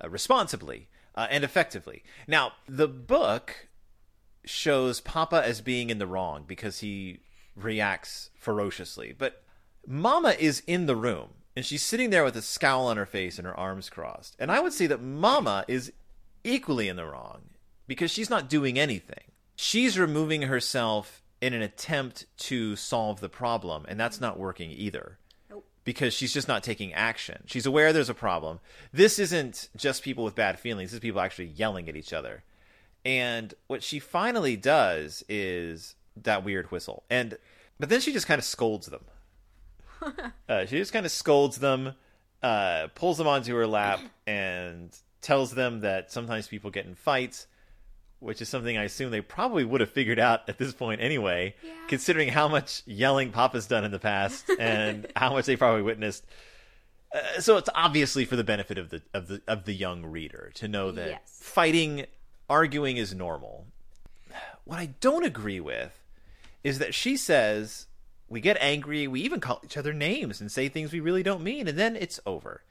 uh, 0.03 0.09
responsibly 0.09 0.89
uh, 1.15 1.27
and 1.31 1.45
effectively. 1.45 2.03
Now, 2.27 2.53
the 2.69 2.89
book 2.89 3.69
shows 4.45 5.01
Papa 5.01 5.43
as 5.45 5.61
being 5.61 5.91
in 5.91 5.99
the 5.99 6.07
wrong 6.07 6.45
because 6.47 6.81
he 6.81 7.21
reacts 7.57 8.31
ferociously, 8.35 9.15
but 9.17 9.43
Mama 9.87 10.35
is 10.39 10.63
in 10.67 10.87
the 10.87 10.97
room 10.97 11.31
and 11.55 11.65
she's 11.65 11.83
sitting 11.83 12.11
there 12.11 12.25
with 12.25 12.37
a 12.37 12.43
scowl 12.43 12.87
on 12.87 12.97
her 12.97 13.07
face 13.07 13.39
and 13.39 13.47
her 13.47 13.59
arms 13.59 13.89
crossed. 13.89 14.37
And 14.39 14.53
I 14.53 14.61
would 14.61 14.73
say 14.73 14.87
that 14.87 15.03
Mama 15.03 15.65
is 15.67 15.93
equally 16.45 16.89
in 16.89 16.97
the 16.97 17.07
wrong 17.07 17.43
because 17.87 18.11
she's 18.11 18.31
not 18.31 18.49
doing 18.49 18.79
anything. 18.79 19.25
She's 19.57 19.99
removing 19.99 20.43
herself 20.43 21.23
in 21.41 21.55
an 21.55 21.63
attempt 21.63 22.27
to 22.37 22.77
solve 22.77 23.21
the 23.21 23.29
problem, 23.29 23.85
and 23.89 23.99
that's 23.99 24.21
not 24.21 24.39
working 24.39 24.71
either 24.71 25.19
Nope. 25.51 25.67
because 25.85 26.13
she's 26.13 26.33
just 26.33 26.49
not 26.49 26.63
taking 26.63 26.93
action. 26.93 27.43
She's 27.47 27.67
aware 27.67 27.93
there's 27.93 28.09
a 28.11 28.15
problem. 28.15 28.61
This 28.93 29.19
isn't 29.19 29.69
just 29.77 30.03
people 30.03 30.25
with 30.25 30.35
bad 30.35 30.59
feelings, 30.59 30.91
this 30.91 30.97
is 30.97 31.01
people 31.01 31.21
actually 31.21 31.47
yelling 31.49 31.89
at 31.89 31.97
each 31.97 32.13
other. 32.13 32.43
And 33.05 33.55
what 33.67 33.83
she 33.83 33.99
finally 33.99 34.57
does 34.57 35.25
is 35.29 35.95
that 36.23 36.45
weird 36.45 36.71
whistle. 36.71 37.05
And 37.11 37.39
but 37.79 37.89
then 37.89 38.01
she 38.01 38.13
just 38.13 38.27
kind 38.27 38.39
of 38.39 38.45
scolds 38.45 38.87
them. 38.87 39.05
uh, 40.49 40.67
she 40.67 40.79
just 40.79 40.93
kind 40.93 41.07
of 41.07 41.13
scolds 41.13 41.59
them, 41.59 41.95
uh, 42.43 42.89
pulls 42.95 43.19
them 43.19 43.27
onto 43.27 43.55
her 43.55 43.67
lap, 43.67 44.01
and 44.27 44.97
tells 45.21 45.53
them 45.53 45.81
that 45.81 46.13
sometimes 46.13 46.49
people 46.49 46.71
get 46.71 46.87
in 46.87 46.95
fights, 46.95 47.47
which 48.21 48.41
is 48.41 48.49
something 48.49 48.77
I 48.79 48.85
assume 48.85 49.11
they 49.11 49.21
probably 49.21 49.65
would 49.65 49.81
have 49.81 49.91
figured 49.91 50.19
out 50.19 50.49
at 50.49 50.59
this 50.59 50.73
point 50.73 51.01
anyway, 51.01 51.55
Yeah. 51.63 51.73
considering 51.89 52.29
how 52.29 52.49
much 52.49 52.83
yelling 52.87 53.33
Papa's 53.33 53.67
done 53.67 53.85
in 53.85 53.91
the 53.91 53.99
past 53.99 54.49
and 54.59 55.07
how 55.17 55.33
much 55.33 55.47
they 55.47 55.57
probably 55.57 55.83
witnessed. 55.83 56.25
Uh, 57.15 57.41
so 57.41 57.57
it's 57.57 57.71
obviously 57.75 58.25
for 58.25 58.37
the 58.37 58.45
benefit 58.45 58.79
of 58.79 58.91
the 58.91 59.01
of 59.15 59.29
the 59.29 59.41
of 59.47 59.65
the 59.65 59.73
young 59.75 60.05
reader 60.05 60.51
to 60.55 60.69
know 60.69 60.91
that 60.93 61.09
Yes. 61.09 61.39
fighting, 61.43 62.07
arguing 62.51 62.97
is 62.97 63.15
normal. 63.15 63.67
What 64.65 64.79
I 64.79 64.87
don't 65.01 65.25
agree 65.25 65.61
with 65.61 65.99
is 66.65 66.79
that 66.79 66.95
she 66.95 67.17
says 67.17 67.87
we 68.29 68.41
get 68.41 68.57
angry, 68.61 69.07
we 69.07 69.21
even 69.21 69.41
call 69.41 69.61
each 69.65 69.77
other 69.77 69.93
names 69.93 70.41
and 70.41 70.51
say 70.51 70.69
things 70.69 70.93
we 70.93 71.01
really 71.01 71.23
don't 71.23 71.43
mean, 71.43 71.69
and 71.69 71.79
then 71.79 71.97
it's 71.97 72.21
over. 72.27 72.65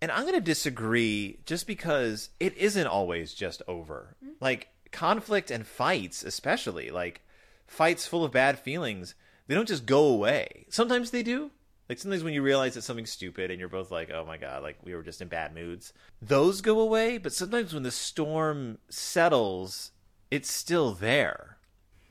And 0.00 0.10
I'm 0.12 0.22
going 0.22 0.34
to 0.34 0.40
disagree 0.40 1.40
just 1.44 1.66
because 1.66 2.30
it 2.38 2.56
isn't 2.56 2.86
always 2.86 3.34
just 3.34 3.62
over. 3.66 4.16
Mm-hmm. 4.24 4.34
Like 4.40 4.68
conflict 4.92 5.50
and 5.50 5.66
fights, 5.66 6.22
especially, 6.22 6.90
like 6.90 7.22
fights 7.66 8.06
full 8.06 8.24
of 8.24 8.32
bad 8.32 8.58
feelings, 8.58 9.14
they 9.46 9.54
don't 9.54 9.68
just 9.68 9.86
go 9.86 10.06
away. 10.06 10.66
Sometimes 10.68 11.10
they 11.10 11.22
do. 11.22 11.50
Like 11.88 11.98
sometimes 11.98 12.22
when 12.22 12.34
you 12.34 12.42
realize 12.42 12.74
that 12.74 12.82
something's 12.82 13.10
stupid 13.10 13.50
and 13.50 13.58
you're 13.58 13.68
both 13.68 13.90
like, 13.90 14.10
"Oh 14.10 14.24
my 14.26 14.36
god, 14.36 14.62
like 14.62 14.76
we 14.84 14.94
were 14.94 15.02
just 15.02 15.22
in 15.22 15.28
bad 15.28 15.54
moods." 15.54 15.94
Those 16.20 16.60
go 16.60 16.80
away, 16.80 17.16
but 17.16 17.32
sometimes 17.32 17.72
when 17.72 17.82
the 17.82 17.90
storm 17.90 18.76
settles, 18.90 19.92
it's 20.30 20.50
still 20.50 20.92
there. 20.92 21.56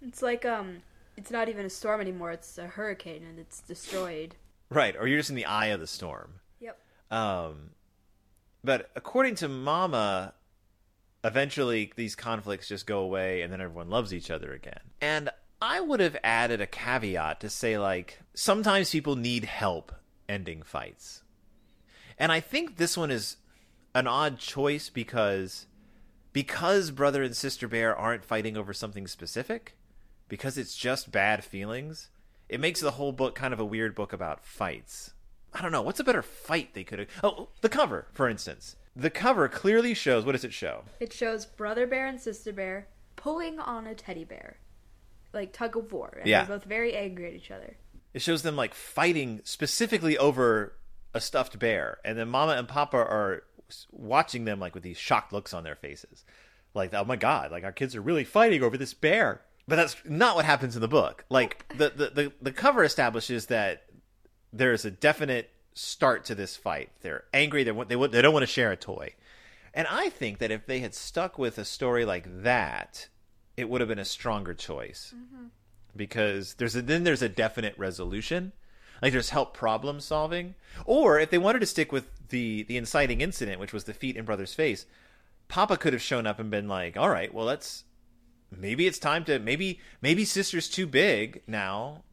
It's 0.02 0.22
like 0.22 0.46
um 0.46 0.82
it's 1.16 1.32
not 1.32 1.50
even 1.50 1.66
a 1.66 1.70
storm 1.70 2.00
anymore, 2.00 2.32
it's 2.32 2.58
a 2.58 2.68
hurricane 2.68 3.24
and 3.28 3.40
it's 3.40 3.62
destroyed. 3.62 4.36
Right, 4.70 4.96
or 4.98 5.08
you're 5.08 5.20
just 5.20 5.30
in 5.30 5.36
the 5.36 5.46
eye 5.46 5.68
of 5.68 5.80
the 5.80 5.88
storm. 5.88 6.34
Yep. 6.60 6.80
Um, 7.10 7.72
but 8.64 8.92
according 8.96 9.36
to 9.36 9.48
Mama, 9.48 10.34
eventually 11.24 11.92
these 11.96 12.16
conflicts 12.16 12.68
just 12.68 12.86
go 12.86 13.00
away 13.00 13.42
and 13.42 13.52
then 13.52 13.62
everyone 13.62 13.90
loves 13.90 14.14
each 14.14 14.30
other 14.30 14.54
again. 14.54 14.82
And 15.02 15.30
I 15.62 15.80
would 15.80 16.00
have 16.02 16.18
added 16.24 16.62
a 16.62 16.68
caveat 16.68 17.40
to 17.40 17.50
say, 17.50 17.78
like, 17.78 18.20
sometimes 18.34 18.92
people 18.92 19.16
need 19.16 19.46
help 19.46 19.94
ending 20.30 20.62
fights. 20.62 21.24
And 22.20 22.32
I 22.32 22.40
think 22.40 22.78
this 22.78 22.98
one 22.98 23.10
is 23.10 23.38
an 23.96 24.06
odd 24.06 24.38
choice 24.38 24.90
because 24.90 25.66
because 26.34 26.92
brother 26.92 27.24
and 27.24 27.36
sister 27.36 27.68
bear 27.68 27.96
aren't 27.96 28.26
fighting 28.26 28.58
over 28.58 28.74
something 28.74 29.08
specific, 29.08 29.77
because 30.30 30.58
it's 30.58 30.76
just 30.76 31.12
bad 31.12 31.44
feelings, 31.44 32.10
it 32.50 32.60
makes 32.60 32.80
the 32.82 32.92
whole 32.92 33.12
book 33.12 33.36
kind 33.36 33.54
of 33.54 33.60
a 33.60 33.66
weird 33.66 33.96
book 33.96 34.14
about 34.14 34.44
fights. 34.46 35.14
I 35.54 35.62
don't 35.62 35.72
know, 35.72 35.82
what's 35.82 36.00
a 36.00 36.04
better 36.04 36.22
fight 36.22 36.74
they 36.74 36.84
could 36.84 37.00
have 37.00 37.08
Oh, 37.24 37.50
the 37.62 37.70
cover, 37.70 38.08
for 38.14 38.30
instance. 38.30 38.76
The 38.96 39.10
cover 39.10 39.48
clearly 39.48 39.94
shows 39.94 40.26
what 40.26 40.32
does 40.34 40.44
it 40.44 40.54
show? 40.54 40.84
It 41.00 41.14
shows 41.14 41.46
brother 41.46 41.86
bear 41.88 42.08
and 42.08 42.20
sister 42.20 42.52
bear 42.52 42.88
pulling 43.16 43.60
on 43.60 43.88
a 43.88 43.96
teddy 43.96 44.24
bear, 44.24 44.58
like 45.34 45.54
tug 45.54 45.76
of 45.78 45.92
war, 45.92 46.18
and 46.20 46.28
Yeah. 46.28 46.44
they're 46.46 46.58
both 46.58 46.68
very 46.68 46.96
angry 46.96 47.28
at 47.28 47.34
each 47.34 47.52
other. 47.52 47.78
It 48.14 48.22
shows 48.22 48.42
them 48.44 48.56
like 48.56 48.74
fighting 48.74 49.42
specifically 49.44 50.18
over 50.18 50.74
a 51.14 51.22
stuffed 51.22 51.58
bear, 51.60 52.00
and 52.06 52.18
then 52.18 52.28
Mama 52.30 52.54
and 52.54 52.68
Papa 52.68 52.98
are 52.98 53.44
watching 53.92 54.46
them 54.46 54.60
like 54.60 54.74
with 54.74 54.84
these 54.84 54.98
shocked 54.98 55.34
looks 55.34 55.54
on 55.54 55.64
their 55.64 55.76
faces, 55.76 56.24
like 56.74 56.94
oh 56.94 57.04
my 57.06 57.16
god, 57.16 57.52
like 57.52 57.64
our 57.64 57.72
kids 57.72 57.96
are 57.96 58.02
really 58.02 58.24
fighting 58.24 58.64
over 58.64 58.78
this 58.78 58.94
bear. 58.94 59.42
But 59.68 59.76
that's 59.76 59.98
not 60.06 60.36
what 60.36 60.46
happens 60.46 60.76
in 60.76 60.82
the 60.82 60.88
book. 60.88 61.26
Like 61.30 61.68
the 61.78 61.90
the 61.90 62.10
the, 62.10 62.34
the 62.42 62.52
cover 62.52 62.84
establishes 62.84 63.48
that 63.48 63.84
there 64.54 64.72
is 64.72 64.86
a 64.86 64.92
definite 64.92 65.50
start 65.74 66.26
to 66.26 66.36
this 66.36 66.56
fight. 66.56 66.90
They're 67.02 67.26
angry. 67.34 67.64
They 67.64 67.72
want 67.72 67.90
they 67.90 67.96
they 67.96 68.22
don't 68.22 68.34
want 68.34 68.44
to 68.44 68.52
share 68.52 68.72
a 68.72 68.78
toy, 68.78 69.14
and 69.74 69.88
I 69.90 70.10
think 70.10 70.40
that 70.40 70.52
if 70.52 70.66
they 70.66 70.80
had 70.80 70.96
stuck 70.96 71.38
with 71.38 71.58
a 71.58 71.66
story 71.66 72.06
like 72.06 72.44
that, 72.44 73.10
it 73.58 73.68
would 73.68 73.82
have 73.82 73.88
been 73.88 74.00
a 74.00 74.06
stronger 74.06 74.54
choice 74.54 75.14
mm-hmm. 75.16 75.48
because 75.96 76.54
there's 76.54 76.76
a, 76.76 76.82
then 76.82 77.04
there's 77.04 77.24
a 77.24 77.30
definite 77.30 77.78
resolution 77.78 78.54
like 79.02 79.12
there's 79.12 79.32
help 79.32 79.54
problem 79.54 80.00
solving 80.00 80.56
or 80.86 81.20
if 81.20 81.30
they 81.32 81.38
wanted 81.38 81.60
to 81.60 81.66
stick 81.66 81.92
with 81.92 82.10
the 82.30 82.64
the 82.64 82.78
inciting 82.78 83.20
incident 83.20 83.60
which 83.60 83.74
was 83.74 83.84
the 83.84 83.94
feet 83.94 84.16
in 84.16 84.24
brother's 84.24 84.54
face 84.54 84.86
papa 85.48 85.76
could 85.76 85.94
have 85.94 86.02
shown 86.02 86.28
up 86.28 86.40
and 86.40 86.52
been 86.52 86.68
like 86.68 86.96
all 86.96 87.10
right 87.10 87.34
well 87.34 87.46
let's 87.46 87.84
maybe 88.56 88.88
it's 88.88 89.00
time 89.00 89.24
to 89.26 89.40
maybe 89.40 89.80
maybe 90.02 90.26
sister's 90.26 90.70
too 90.70 90.88
big 90.88 91.42
now. 91.48 92.04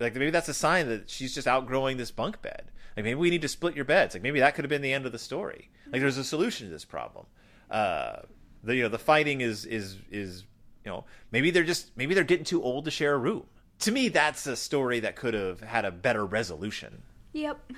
Like 0.00 0.14
maybe 0.14 0.30
that's 0.30 0.48
a 0.48 0.54
sign 0.54 0.88
that 0.88 1.10
she's 1.10 1.34
just 1.34 1.48
outgrowing 1.48 1.96
this 1.96 2.10
bunk 2.10 2.40
bed. 2.42 2.70
Like 2.96 3.04
maybe 3.04 3.16
we 3.16 3.30
need 3.30 3.42
to 3.42 3.48
split 3.48 3.74
your 3.74 3.84
beds. 3.84 4.14
Like 4.14 4.22
maybe 4.22 4.40
that 4.40 4.54
could 4.54 4.64
have 4.64 4.70
been 4.70 4.82
the 4.82 4.92
end 4.92 5.06
of 5.06 5.12
the 5.12 5.18
story. 5.18 5.70
Like 5.92 6.00
there's 6.00 6.18
a 6.18 6.24
solution 6.24 6.66
to 6.66 6.72
this 6.72 6.84
problem. 6.84 7.26
Uh 7.70 8.20
the 8.62 8.76
you 8.76 8.82
know 8.82 8.88
the 8.88 8.98
fighting 8.98 9.40
is 9.40 9.64
is 9.64 9.96
is 10.10 10.44
you 10.84 10.90
know 10.90 11.04
maybe 11.30 11.50
they're 11.50 11.64
just 11.64 11.96
maybe 11.96 12.14
they're 12.14 12.24
getting 12.24 12.44
too 12.44 12.62
old 12.62 12.84
to 12.84 12.90
share 12.90 13.14
a 13.14 13.18
room. 13.18 13.44
To 13.80 13.92
me 13.92 14.08
that's 14.08 14.46
a 14.46 14.56
story 14.56 15.00
that 15.00 15.16
could 15.16 15.34
have 15.34 15.60
had 15.60 15.84
a 15.84 15.90
better 15.90 16.24
resolution. 16.26 17.02
Yep, 17.32 17.72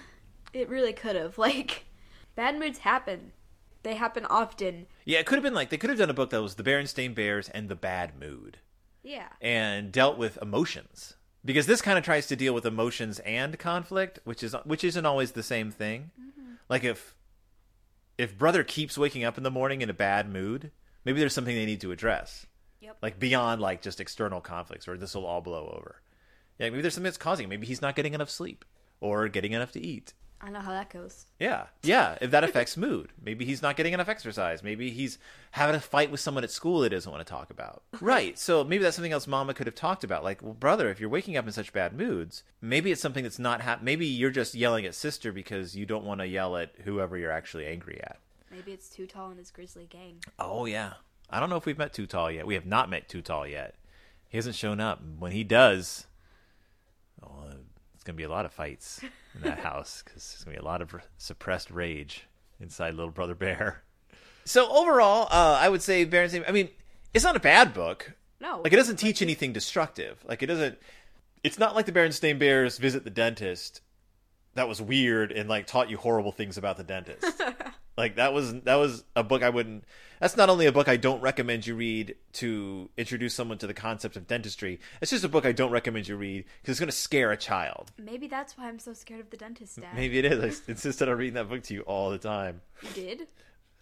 it 0.53 0.69
really 0.69 0.93
could 0.93 1.17
have. 1.17 1.37
Like, 1.39 1.85
bad 2.37 2.59
moods 2.59 2.79
happen. 2.79 3.33
They 3.83 3.95
happen 3.95 4.25
often. 4.27 4.87
yeah 5.05 5.19
it 5.21 5.27
could 5.27 5.37
have 5.37 5.43
been 5.43 5.55
like 5.55 5.71
they 5.71 5.77
could 5.79 5.91
have 5.91 5.99
done 5.99 6.11
a 6.11 6.15
book 6.15 6.31
that 6.31 6.43
was 6.43 6.55
the 6.57 6.63
berenstain 6.63 7.15
bears 7.15 7.49
and 7.49 7.69
the 7.69 7.75
bad 7.77 8.19
mood 8.19 8.59
Yeah. 9.03 9.29
and 9.41 9.91
dealt 9.93 10.19
with 10.19 10.39
emotions 10.43 11.15
because 11.45 11.67
this 11.67 11.81
kind 11.81 11.97
of 11.99 12.05
tries 12.05 12.27
to 12.27 12.37
deal 12.37 12.53
with 12.53 12.67
emotions 12.67 13.19
and 13.21 13.59
conflict 13.59 14.19
which 14.25 14.43
is 14.43 14.55
which 14.65 14.85
isn't 14.85 15.07
always 15.07 15.33
the 15.33 15.43
same 15.43 15.71
thing 15.71 16.11
mm-hmm. 16.21 16.53
like 16.69 16.85
if 16.85 17.15
if 18.19 18.37
brother 18.37 18.63
keeps 18.63 18.99
waking 18.99 19.25
up 19.25 19.39
in 19.39 19.45
the 19.45 19.51
morning 19.51 19.81
in 19.81 19.89
a 19.91 19.95
bad 19.95 20.31
mood 20.31 20.71
maybe 21.05 21.19
there's 21.21 21.33
something 21.33 21.55
they 21.57 21.67
need 21.67 21.81
to 21.81 21.93
address 21.93 22.47
Yep. 22.81 22.97
like 23.03 23.19
beyond 23.19 23.61
like 23.61 23.83
just 23.83 24.01
external 24.01 24.41
conflicts 24.41 24.89
or 24.89 24.97
this 24.97 25.15
will 25.15 25.27
all 25.27 25.41
blow 25.43 25.73
over 25.77 26.01
yeah 26.59 26.69
maybe 26.71 26.81
there's 26.83 26.95
something 26.95 27.05
that's 27.05 27.17
causing 27.19 27.45
it. 27.45 27.49
maybe 27.49 27.67
he's 27.67 27.83
not 27.83 27.95
getting 27.97 28.15
enough 28.15 28.31
sleep 28.31 28.65
or 29.01 29.29
getting 29.29 29.53
enough 29.53 29.73
to 29.73 29.81
eat 29.81 30.13
I 30.43 30.51
know 30.51 30.61
how 30.61 30.71
that 30.71 30.91
goes. 30.91 31.27
yeah 31.39 31.67
yeah 31.83 32.17
if 32.21 32.31
that 32.31 32.45
affects 32.45 32.77
mood 32.77 33.13
maybe 33.23 33.45
he's 33.45 33.63
not 33.63 33.77
getting 33.77 33.93
enough 33.93 34.09
exercise 34.09 34.63
maybe 34.63 34.91
he's 34.91 35.19
having 35.51 35.75
a 35.77 35.81
fight 35.81 36.11
with 36.11 36.21
someone 36.21 36.45
at 36.45 36.51
school 36.51 36.83
he 36.83 36.89
doesn't 36.89 37.13
want 37.13 37.27
to 37.27 37.31
talk 37.31 37.51
about 37.51 37.83
right 38.01 38.39
so 38.39 38.65
maybe 38.65 38.83
that's 38.83 38.97
something 38.97 39.13
else 39.13 39.27
mama 39.27 39.53
could 39.53 39.67
have 39.67 39.75
talked 39.75 40.03
about 40.05 40.25
like 40.25 40.43
well 40.43 40.55
brother 40.55 40.89
if 40.89 40.99
you're 40.99 41.11
waking 41.11 41.37
up 41.37 41.47
in 41.47 41.53
such 41.53 41.73
bad 41.73 41.93
moods 41.93 42.43
maybe 42.61 42.91
it's 42.91 43.03
something 43.03 43.23
that's 43.23 43.39
not 43.39 43.83
maybe 43.83 44.07
you're 44.07 44.31
just 44.31 44.55
yelling 44.55 44.87
at 44.87 44.95
sister 44.95 45.33
because 45.33 45.77
you 45.77 45.85
don't 45.85 46.05
want 46.05 46.21
to 46.21 46.27
yell 46.27 46.57
at 46.57 46.73
whoever 46.85 47.17
you're 47.19 47.33
actually 47.33 47.67
angry 47.67 48.01
at 48.03 48.19
Maybe 48.51 48.73
it's 48.73 48.89
too 48.89 49.07
tall 49.07 49.31
in 49.31 49.39
his 49.39 49.51
grizzly 49.53 49.87
gang. 49.89 50.17
Oh 50.39 50.65
yeah. 50.65 50.95
I 51.31 51.39
don't 51.39 51.51
know 51.51 51.57
if 51.57 51.67
we've 51.67 51.79
met 51.79 51.93
Too 51.93 52.07
Tall 52.07 52.31
yet. 52.33 52.47
We 52.49 52.55
have 52.55 52.67
not 52.67 52.91
met 52.91 53.09
Too 53.09 53.23
Tall 53.23 53.47
yet. 53.47 53.77
He 54.29 54.37
hasn't 54.37 54.57
shown 54.57 54.81
up. 54.81 55.01
When 55.21 55.31
he 55.31 55.45
does, 55.45 56.07
it's 58.01 58.07
gonna 58.07 58.17
be 58.17 58.23
a 58.25 58.31
lot 58.31 58.47
of 58.47 58.53
fights 58.53 59.03
in 59.35 59.43
that 59.43 59.59
house 59.69 60.03
because 60.03 60.31
there's 60.33 60.43
gonna 60.45 60.57
be 60.57 60.61
a 60.63 60.65
lot 60.65 60.81
of 60.81 60.95
r- 60.95 61.03
suppressed 61.19 61.71
rage 61.71 62.25
inside 62.59 62.95
Little 62.95 63.11
Brother 63.13 63.35
Bear. 63.35 63.83
So 64.47 64.73
overall, 64.75 65.29
uh, 65.31 65.59
I 65.61 65.69
would 65.69 65.83
say 65.83 66.07
Bear 66.07 66.23
and 66.23 66.33
Same. 66.33 66.43
I 66.49 66.53
mean, 66.53 66.71
it's 67.13 67.27
not 67.27 67.37
a 67.37 67.41
bad 67.41 67.75
book. 67.75 68.13
No. 68.41 68.63
Like 68.65 68.73
it 68.73 68.77
doesn't 68.77 68.97
teach 68.97 69.21
anything 69.21 69.53
destructive. 69.53 70.25
Like 70.27 70.43
it 70.43 70.47
doesn't. 70.47 70.79
It's 71.45 71.59
not 71.59 71.77
like 71.77 71.85
the 71.85 71.93
Berenstain 71.93 72.39
Bears 72.39 72.79
visit 72.79 73.05
the 73.05 73.11
dentist. 73.11 73.83
That 74.55 74.67
was 74.67 74.81
weird 74.81 75.31
and 75.31 75.47
like 75.47 75.67
taught 75.67 75.91
you 75.91 75.99
horrible 75.99 76.33
things 76.33 76.57
about 76.57 76.79
the 76.79 76.85
dentist. 76.85 77.27
like 78.01 78.17
that 78.17 78.33
was 78.33 78.55
that 78.63 78.77
was 78.77 79.05
a 79.15 79.23
book 79.23 79.43
I 79.43 79.51
wouldn't. 79.51 79.85
That's 80.21 80.37
not 80.37 80.51
only 80.51 80.67
a 80.67 80.73
book 80.73 80.89
I 80.89 80.97
don't 80.97 81.21
recommend 81.21 81.67
you 81.67 81.75
read 81.75 82.15
to 82.35 82.91
introduce 82.97 83.35
someone 83.35 83.59
to 83.59 83.67
the 83.67 83.75
concept 83.75 84.17
of 84.17 84.27
dentistry. 84.27 84.81
It's 85.01 85.11
just 85.11 85.25
a 85.25 85.29
book 85.29 85.47
I 85.47 85.53
don't 85.53 85.71
recommend 85.71 86.09
you 86.09 86.17
read 86.17 86.45
because 86.61 86.73
it's 86.73 86.81
going 86.81 86.91
to 86.91 86.97
scare 86.97 87.31
a 87.31 87.37
child. 87.39 87.91
Maybe 87.99 88.27
that's 88.27 88.59
why 88.59 88.69
I'm 88.69 88.79
so 88.79 88.93
scared 88.93 89.21
of 89.21 89.31
the 89.31 89.39
dentist, 89.39 89.81
Dad. 89.81 89.95
Maybe 89.95 90.19
it 90.19 90.27
I 90.27 90.47
I 90.47 90.53
insisted 90.69 91.09
on 91.09 91.17
reading 91.17 91.35
that 91.35 91.49
book 91.49 91.63
to 91.65 91.75
you 91.75 91.83
all 91.83 92.11
the 92.11 92.19
time. 92.19 92.61
You 92.83 92.91
did? 92.95 93.29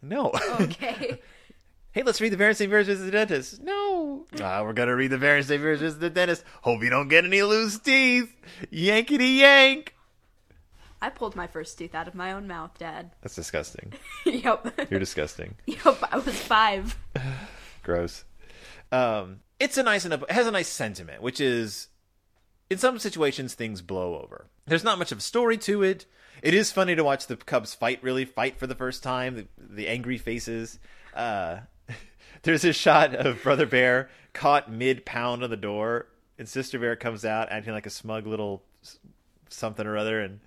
No. 0.00 0.32
Okay. 0.60 1.20
hey, 1.92 2.02
let's 2.02 2.20
read 2.20 2.32
the 2.32 2.36
Berenstain 2.36 2.70
Bears 2.70 2.86
visit 2.86 3.04
the 3.04 3.10
dentist. 3.10 3.60
No. 3.60 4.26
Ah, 4.40 4.62
we're 4.62 4.72
gonna 4.74 4.94
read 4.94 5.10
the 5.10 5.16
Berenstain 5.16 5.60
Bears 5.60 5.80
visit 5.80 6.00
the 6.00 6.10
dentist. 6.10 6.44
Hope 6.62 6.82
you 6.82 6.90
don't 6.90 7.08
get 7.08 7.24
any 7.24 7.42
loose 7.42 7.78
teeth. 7.78 8.32
Yankety 8.72 9.38
yank. 9.38 9.94
I 11.00 11.10
pulled 11.10 11.36
my 11.36 11.46
first 11.46 11.78
tooth 11.78 11.94
out 11.94 12.08
of 12.08 12.14
my 12.14 12.32
own 12.32 12.46
mouth, 12.46 12.72
Dad. 12.78 13.12
That's 13.22 13.36
disgusting. 13.36 13.92
yep. 14.24 14.88
You're 14.90 15.00
disgusting. 15.00 15.54
yep, 15.66 15.98
I 16.10 16.18
was 16.18 16.38
five. 16.38 16.96
Gross. 17.82 18.24
Um, 18.90 19.40
it's 19.60 19.78
a 19.78 19.82
nice 19.82 20.04
enough. 20.04 20.22
It 20.22 20.32
has 20.32 20.46
a 20.46 20.50
nice 20.50 20.68
sentiment, 20.68 21.22
which 21.22 21.40
is, 21.40 21.88
in 22.70 22.78
some 22.78 22.98
situations, 22.98 23.54
things 23.54 23.82
blow 23.82 24.20
over. 24.20 24.46
There's 24.66 24.84
not 24.84 24.98
much 24.98 25.12
of 25.12 25.18
a 25.18 25.22
story 25.22 25.56
to 25.58 25.82
it. 25.82 26.06
It 26.42 26.54
is 26.54 26.70
funny 26.72 26.94
to 26.94 27.04
watch 27.04 27.26
the 27.26 27.36
Cubs 27.36 27.74
fight, 27.74 28.02
really 28.02 28.24
fight 28.24 28.58
for 28.58 28.66
the 28.66 28.74
first 28.74 29.02
time. 29.02 29.34
The, 29.36 29.46
the 29.58 29.88
angry 29.88 30.18
faces. 30.18 30.78
Uh, 31.14 31.60
there's 32.42 32.64
a 32.64 32.72
shot 32.72 33.14
of 33.14 33.42
Brother 33.42 33.66
Bear 33.66 34.10
caught 34.32 34.70
mid 34.70 35.04
pound 35.04 35.42
on 35.42 35.50
the 35.50 35.56
door, 35.56 36.06
and 36.38 36.48
Sister 36.48 36.78
Bear 36.78 36.96
comes 36.96 37.24
out 37.24 37.50
acting 37.50 37.72
like 37.72 37.86
a 37.86 37.90
smug 37.90 38.26
little 38.26 38.62
something 39.48 39.86
or 39.86 39.96
other, 39.96 40.20
and 40.20 40.40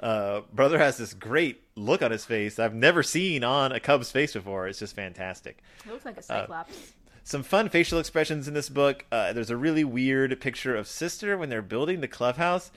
uh, 0.00 0.42
Brother 0.52 0.78
has 0.78 0.96
this 0.98 1.14
great 1.14 1.62
look 1.76 2.02
on 2.02 2.10
his 2.10 2.24
face 2.24 2.58
I've 2.58 2.74
never 2.74 3.02
seen 3.02 3.42
on 3.44 3.72
a 3.72 3.80
Cub's 3.80 4.10
face 4.10 4.32
before. 4.34 4.68
It's 4.68 4.78
just 4.78 4.94
fantastic 4.94 5.58
It 5.86 5.90
looks 5.92 6.04
like 6.04 6.16
a 6.18 6.22
cyclops. 6.22 6.92
some 7.24 7.42
fun 7.42 7.68
facial 7.68 7.98
expressions 7.98 8.46
in 8.48 8.54
this 8.54 8.68
book. 8.68 9.04
Uh, 9.10 9.32
there's 9.32 9.50
a 9.50 9.56
really 9.56 9.84
weird 9.84 10.40
picture 10.40 10.76
of 10.76 10.86
sister 10.86 11.36
when 11.38 11.48
they're 11.48 11.62
building 11.62 12.00
the 12.00 12.08
clubhouse. 12.08 12.70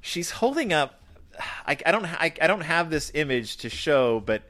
She's 0.00 0.30
holding 0.32 0.72
up. 0.72 1.00
I, 1.66 1.78
I 1.86 1.92
don't. 1.92 2.04
I, 2.04 2.32
I 2.42 2.46
don't 2.46 2.60
have 2.62 2.90
this 2.90 3.10
image 3.14 3.56
to 3.58 3.70
show, 3.70 4.20
but 4.20 4.42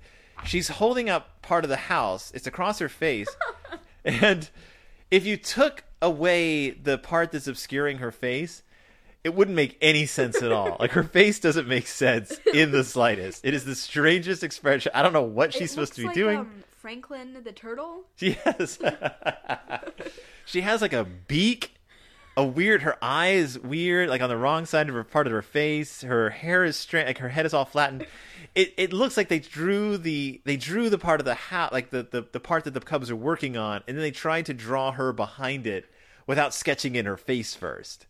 she's 0.44 0.68
holding 0.68 1.08
up 1.08 1.40
part 1.42 1.64
of 1.64 1.70
the 1.70 1.76
house. 1.76 2.32
It's 2.34 2.46
across 2.46 2.78
her 2.80 2.88
face, 2.88 3.28
and 4.04 4.50
if 5.10 5.24
you 5.24 5.36
took 5.36 5.84
away 6.00 6.70
the 6.70 6.98
part 6.98 7.30
that's 7.30 7.46
obscuring 7.46 7.98
her 7.98 8.10
face, 8.10 8.62
it 9.24 9.34
wouldn't 9.34 9.56
make 9.56 9.78
any 9.80 10.06
sense 10.06 10.42
at 10.42 10.50
all. 10.50 10.76
Like 10.80 10.92
her 10.92 11.04
face 11.04 11.38
doesn't 11.38 11.68
make 11.68 11.86
sense 11.86 12.38
in 12.52 12.72
the 12.72 12.82
slightest. 12.82 13.44
It 13.44 13.54
is 13.54 13.64
the 13.64 13.74
strangest 13.74 14.42
expression. 14.42 14.90
I 14.94 15.02
don't 15.02 15.12
know 15.12 15.22
what 15.22 15.54
she's 15.54 15.70
supposed 15.70 15.94
to 15.94 16.00
be 16.00 16.04
looks 16.06 16.16
doing. 16.16 16.38
Um, 16.38 16.64
Franklin 16.76 17.36
the 17.44 17.52
turtle. 17.52 18.02
Yes. 18.18 18.78
she 20.44 20.62
has 20.62 20.82
like 20.82 20.92
a 20.92 21.04
beak, 21.04 21.74
a 22.36 22.44
weird. 22.44 22.82
Her 22.82 22.96
eye 23.00 23.28
is 23.28 23.58
weird, 23.60 24.08
like 24.08 24.20
on 24.20 24.28
the 24.28 24.36
wrong 24.36 24.66
side 24.66 24.88
of 24.88 24.94
her 24.96 25.04
part 25.04 25.28
of 25.28 25.32
her 25.32 25.42
face. 25.42 26.02
Her 26.02 26.30
hair 26.30 26.64
is 26.64 26.76
straight, 26.76 27.06
like 27.06 27.18
her 27.18 27.28
head 27.28 27.46
is 27.46 27.54
all 27.54 27.64
flattened. 27.64 28.06
It 28.56 28.74
it 28.76 28.92
looks 28.92 29.16
like 29.16 29.28
they 29.28 29.38
drew 29.38 29.96
the 29.96 30.40
they 30.44 30.56
drew 30.56 30.90
the 30.90 30.98
part 30.98 31.20
of 31.20 31.24
the 31.24 31.34
hat, 31.34 31.72
like 31.72 31.90
the, 31.90 32.02
the 32.02 32.26
the 32.32 32.40
part 32.40 32.64
that 32.64 32.74
the 32.74 32.80
Cubs 32.80 33.08
are 33.08 33.16
working 33.16 33.56
on, 33.56 33.84
and 33.86 33.96
then 33.96 34.02
they 34.02 34.10
tried 34.10 34.46
to 34.46 34.54
draw 34.54 34.90
her 34.90 35.12
behind 35.12 35.68
it 35.68 35.88
without 36.26 36.52
sketching 36.52 36.96
in 36.96 37.06
her 37.06 37.16
face 37.16 37.54
first. 37.54 38.06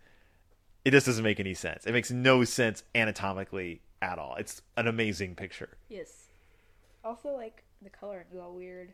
It 0.84 0.90
just 0.90 1.06
doesn't 1.06 1.22
make 1.24 1.38
any 1.40 1.54
sense. 1.54 1.86
It 1.86 1.92
makes 1.92 2.10
no 2.10 2.44
sense 2.44 2.82
anatomically 2.94 3.82
at 4.00 4.18
all. 4.18 4.34
It's 4.36 4.62
an 4.76 4.88
amazing 4.88 5.36
picture. 5.36 5.76
Yes. 5.88 6.26
Also, 7.04 7.30
like 7.30 7.62
the 7.82 7.90
color 7.90 8.26
is 8.32 8.38
all 8.38 8.52
weird. 8.54 8.92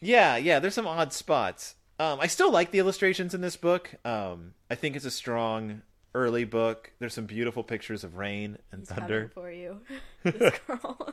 Yeah, 0.00 0.36
yeah. 0.36 0.58
There's 0.58 0.74
some 0.74 0.86
odd 0.86 1.12
spots. 1.12 1.74
Um, 1.98 2.20
I 2.20 2.26
still 2.26 2.52
like 2.52 2.70
the 2.70 2.78
illustrations 2.78 3.34
in 3.34 3.40
this 3.40 3.56
book. 3.56 3.90
Um, 4.04 4.54
I 4.70 4.74
think 4.76 4.94
it's 4.96 5.04
a 5.04 5.10
strong 5.10 5.82
early 6.14 6.44
book. 6.44 6.92
There's 6.98 7.14
some 7.14 7.26
beautiful 7.26 7.64
pictures 7.64 8.04
of 8.04 8.16
rain 8.16 8.58
and 8.70 8.86
Coming 8.86 9.00
thunder. 9.00 9.30
for 9.34 9.50
you, 9.50 9.80
this 10.22 10.58
girl. 10.66 11.12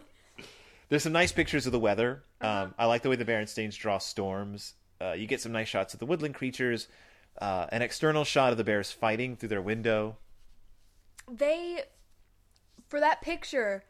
There's 0.90 1.02
some 1.04 1.14
nice 1.14 1.32
pictures 1.32 1.66
of 1.66 1.72
the 1.72 1.80
weather. 1.80 2.24
Um, 2.42 2.76
I 2.78 2.86
like 2.86 3.02
the 3.02 3.10
way 3.10 3.16
the 3.16 3.26
Berenstains 3.26 3.76
draw 3.78 3.98
storms. 3.98 4.74
Uh, 5.02 5.14
you 5.14 5.26
get 5.26 5.42
some 5.42 5.52
nice 5.52 5.68
shots 5.68 5.94
of 5.94 6.00
the 6.00 6.06
woodland 6.06 6.36
creatures. 6.36 6.88
Uh, 7.40 7.68
an 7.72 7.82
external 7.82 8.24
shot 8.24 8.52
of 8.52 8.58
the 8.58 8.64
bears 8.64 8.92
fighting 8.92 9.36
through 9.36 9.50
their 9.50 9.62
window. 9.62 10.18
they, 11.32 11.82
for 12.88 13.00
that 13.00 13.22
picture, 13.22 13.84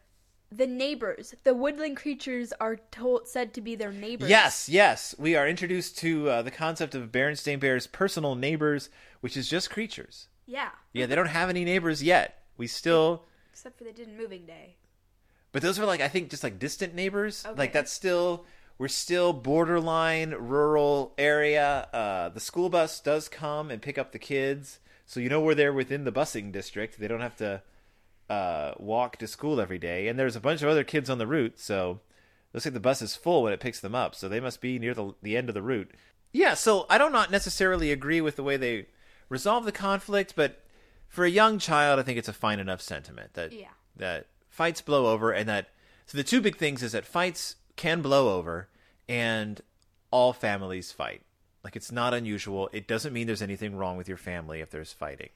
the 0.51 0.65
neighbors, 0.67 1.35
the 1.43 1.53
woodland 1.53 1.97
creatures 1.97 2.53
are 2.59 2.77
told 2.91 3.27
said 3.27 3.53
to 3.53 3.61
be 3.61 3.75
their 3.75 3.91
neighbors. 3.91 4.29
Yes, 4.29 4.69
yes. 4.69 5.13
We 5.19 5.35
are 5.35 5.47
introduced 5.47 5.97
to 5.99 6.29
uh, 6.29 6.41
the 6.41 6.51
concept 6.51 6.95
of 6.95 7.11
Berenstain 7.11 7.59
Bears' 7.59 7.87
personal 7.87 8.35
neighbors, 8.35 8.89
which 9.21 9.35
is 9.37 9.49
just 9.49 9.69
creatures. 9.69 10.27
Yeah. 10.45 10.69
Yeah, 10.93 11.05
they 11.07 11.15
don't 11.15 11.27
have 11.27 11.49
any 11.49 11.65
neighbors 11.65 12.01
yet. 12.01 12.43
We 12.57 12.67
still, 12.67 13.25
Except 13.51 13.77
for 13.77 13.83
they 13.83 13.91
did 13.91 14.07
in 14.07 14.17
moving 14.17 14.45
day. 14.45 14.75
but 15.51 15.61
those 15.61 15.77
are 15.79 15.85
like 15.85 16.01
I 16.01 16.07
think 16.07 16.29
just 16.29 16.43
like 16.43 16.57
distant 16.59 16.95
neighbors. 16.95 17.43
Okay. 17.45 17.57
Like 17.57 17.73
that's 17.73 17.91
still 17.91 18.45
we're 18.77 18.87
still 18.87 19.33
borderline 19.33 20.31
rural 20.31 21.13
area. 21.17 21.87
Uh, 21.93 22.29
the 22.29 22.39
school 22.39 22.69
bus 22.69 22.99
does 22.99 23.29
come 23.29 23.71
and 23.71 23.81
pick 23.81 23.97
up 23.97 24.11
the 24.11 24.19
kids, 24.19 24.79
so 25.05 25.19
you 25.19 25.29
know 25.29 25.39
we're 25.41 25.55
there 25.55 25.73
within 25.73 26.03
the 26.03 26.11
busing 26.11 26.51
district. 26.51 26.99
They 26.99 27.07
don't 27.07 27.21
have 27.21 27.37
to 27.37 27.61
uh, 28.29 28.73
walk 28.77 29.17
to 29.17 29.27
school 29.27 29.61
every 29.61 29.77
day, 29.77 30.07
and 30.07 30.17
there's 30.19 30.35
a 30.35 30.41
bunch 30.41 30.61
of 30.61 30.69
other 30.69 30.83
kids 30.83 31.09
on 31.09 31.17
the 31.17 31.27
route, 31.27 31.59
so 31.59 31.99
looks 32.53 32.65
like 32.65 32.73
the 32.73 32.79
bus 32.79 33.01
is 33.01 33.15
full 33.15 33.43
when 33.43 33.53
it 33.53 33.59
picks 33.59 33.79
them 33.79 33.95
up. 33.95 34.15
So 34.15 34.27
they 34.27 34.39
must 34.39 34.61
be 34.61 34.79
near 34.79 34.93
the 34.93 35.13
the 35.21 35.37
end 35.37 35.49
of 35.49 35.55
the 35.55 35.61
route. 35.61 35.91
Yeah, 36.31 36.53
so 36.53 36.85
I 36.89 36.97
do 36.97 37.09
not 37.09 37.31
necessarily 37.31 37.91
agree 37.91 38.19
with 38.19 38.35
the 38.35 38.43
way 38.43 38.57
they 38.57 38.87
resolve 39.29 39.63
the 39.65 39.71
conflict, 39.71 40.33
but 40.35 40.61
for 41.07 41.23
a 41.23 41.29
young 41.29 41.59
child, 41.59 41.97
I 41.99 42.03
think 42.03 42.17
it's 42.17 42.27
a 42.27 42.33
fine 42.33 42.59
enough 42.59 42.81
sentiment 42.81 43.33
that 43.35 43.53
Yeah. 43.53 43.69
that 43.95 44.27
fights 44.49 44.81
blow 44.81 45.07
over, 45.07 45.31
and 45.31 45.47
that 45.47 45.69
so 46.05 46.17
the 46.17 46.23
two 46.25 46.41
big 46.41 46.57
things 46.57 46.83
is 46.83 46.91
that 46.91 47.05
fights 47.05 47.55
can 47.75 48.01
blow 48.01 48.37
over, 48.37 48.69
and 49.07 49.61
all 50.11 50.33
families 50.33 50.91
fight. 50.91 51.21
Like 51.63 51.75
it's 51.75 51.91
not 51.91 52.13
unusual. 52.13 52.69
It 52.73 52.87
doesn't 52.87 53.11
mean 53.11 53.27
there's 53.27 53.41
anything 53.41 53.75
wrong 53.75 53.97
with 53.97 54.07
your 54.07 54.17
family 54.17 54.61
if 54.61 54.69
there's 54.69 54.93
fighting. 54.93 55.29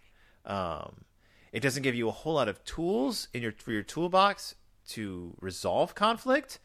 Um, 0.46 1.06
it 1.52 1.62
doesn't 1.62 1.84
give 1.84 1.96
you 1.96 2.08
a 2.08 2.12
whole 2.12 2.36
lot 2.36 2.48
of 2.48 2.64
tools 2.64 3.28
in 3.34 3.42
your 3.42 3.52
for 3.52 3.72
your 3.72 3.84
toolbox 3.84 4.56
to 4.90 5.36
resolve 5.42 5.96
conflict. 5.96 6.60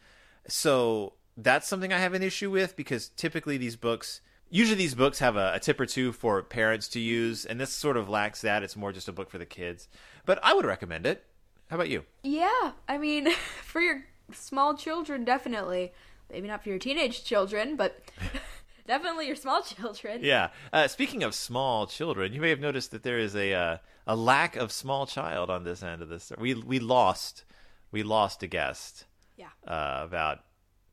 So 0.47 1.13
that's 1.37 1.67
something 1.67 1.91
I 1.91 1.99
have 1.99 2.13
an 2.13 2.23
issue 2.23 2.51
with 2.51 2.75
because 2.75 3.09
typically 3.09 3.57
these 3.57 3.75
books, 3.75 4.21
usually 4.49 4.77
these 4.77 4.95
books 4.95 5.19
have 5.19 5.35
a, 5.35 5.53
a 5.55 5.59
tip 5.59 5.79
or 5.79 5.85
two 5.85 6.11
for 6.11 6.41
parents 6.43 6.87
to 6.89 6.99
use, 6.99 7.45
and 7.45 7.59
this 7.59 7.71
sort 7.71 7.97
of 7.97 8.09
lacks 8.09 8.41
that. 8.41 8.63
It's 8.63 8.75
more 8.75 8.91
just 8.91 9.07
a 9.07 9.13
book 9.13 9.29
for 9.29 9.37
the 9.37 9.45
kids. 9.45 9.87
But 10.25 10.39
I 10.43 10.53
would 10.53 10.65
recommend 10.65 11.05
it. 11.05 11.25
How 11.69 11.77
about 11.77 11.89
you? 11.89 12.05
Yeah, 12.23 12.73
I 12.87 12.97
mean, 12.97 13.31
for 13.63 13.81
your 13.81 14.05
small 14.31 14.75
children, 14.75 15.23
definitely. 15.25 15.93
Maybe 16.31 16.47
not 16.47 16.63
for 16.63 16.69
your 16.69 16.79
teenage 16.79 17.23
children, 17.23 17.75
but 17.75 18.01
definitely 18.87 19.27
your 19.27 19.35
small 19.35 19.61
children. 19.61 20.21
Yeah. 20.23 20.49
Uh, 20.73 20.87
speaking 20.87 21.23
of 21.23 21.35
small 21.35 21.87
children, 21.87 22.33
you 22.33 22.41
may 22.41 22.49
have 22.49 22.59
noticed 22.59 22.91
that 22.91 23.03
there 23.03 23.19
is 23.19 23.35
a 23.35 23.53
uh, 23.53 23.77
a 24.07 24.15
lack 24.15 24.55
of 24.55 24.71
small 24.71 25.05
child 25.05 25.49
on 25.49 25.63
this 25.63 25.83
end 25.83 26.01
of 26.01 26.09
this. 26.09 26.31
We 26.37 26.53
we 26.55 26.79
lost 26.79 27.43
we 27.91 28.03
lost 28.03 28.43
a 28.43 28.47
guest 28.47 29.05
Yeah. 29.37 29.49
uh, 29.67 30.01
about 30.03 30.39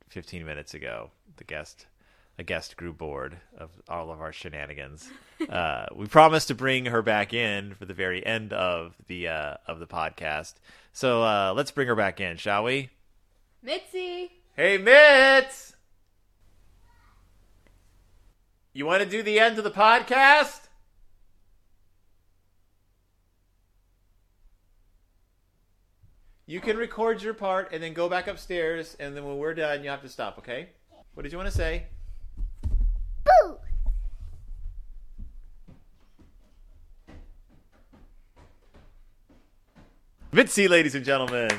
15 0.08 0.44
minutes 0.44 0.74
ago. 0.74 1.10
The 1.36 1.44
guest 1.44 1.86
a 2.38 2.42
guest 2.42 2.76
grew 2.76 2.92
bored 2.92 3.38
of 3.58 3.70
all 3.88 4.10
of 4.10 4.20
our 4.20 4.32
shenanigans. 4.32 5.10
uh, 5.48 5.86
we 5.94 6.06
promised 6.06 6.48
to 6.48 6.54
bring 6.54 6.86
her 6.86 7.02
back 7.02 7.32
in 7.34 7.74
for 7.74 7.84
the 7.84 7.94
very 7.94 8.24
end 8.24 8.52
of 8.52 8.94
the 9.06 9.28
uh, 9.28 9.54
of 9.66 9.78
the 9.80 9.86
podcast. 9.86 10.54
So 10.92 11.22
uh, 11.22 11.52
let's 11.56 11.70
bring 11.70 11.88
her 11.88 11.94
back 11.96 12.20
in, 12.20 12.36
shall 12.36 12.64
we? 12.64 12.90
Mitzi! 13.64 14.32
Hey, 14.56 14.76
Mitz! 14.76 15.74
You 18.72 18.86
want 18.86 19.04
to 19.04 19.08
do 19.08 19.22
the 19.22 19.38
end 19.38 19.56
of 19.56 19.62
the 19.62 19.70
podcast? 19.70 20.62
You 26.46 26.60
can 26.60 26.76
record 26.76 27.22
your 27.22 27.34
part 27.34 27.72
and 27.72 27.80
then 27.80 27.92
go 27.92 28.08
back 28.08 28.26
upstairs, 28.26 28.96
and 28.98 29.16
then 29.16 29.24
when 29.24 29.38
we're 29.38 29.54
done, 29.54 29.84
you 29.84 29.90
have 29.90 30.02
to 30.02 30.08
stop, 30.08 30.38
okay? 30.38 30.70
What 31.14 31.22
did 31.22 31.30
you 31.30 31.38
want 31.38 31.50
to 31.50 31.56
say? 31.56 31.84
Boo! 33.24 33.58
Mitzi, 40.32 40.66
ladies 40.66 40.96
and 40.96 41.04
gentlemen. 41.04 41.50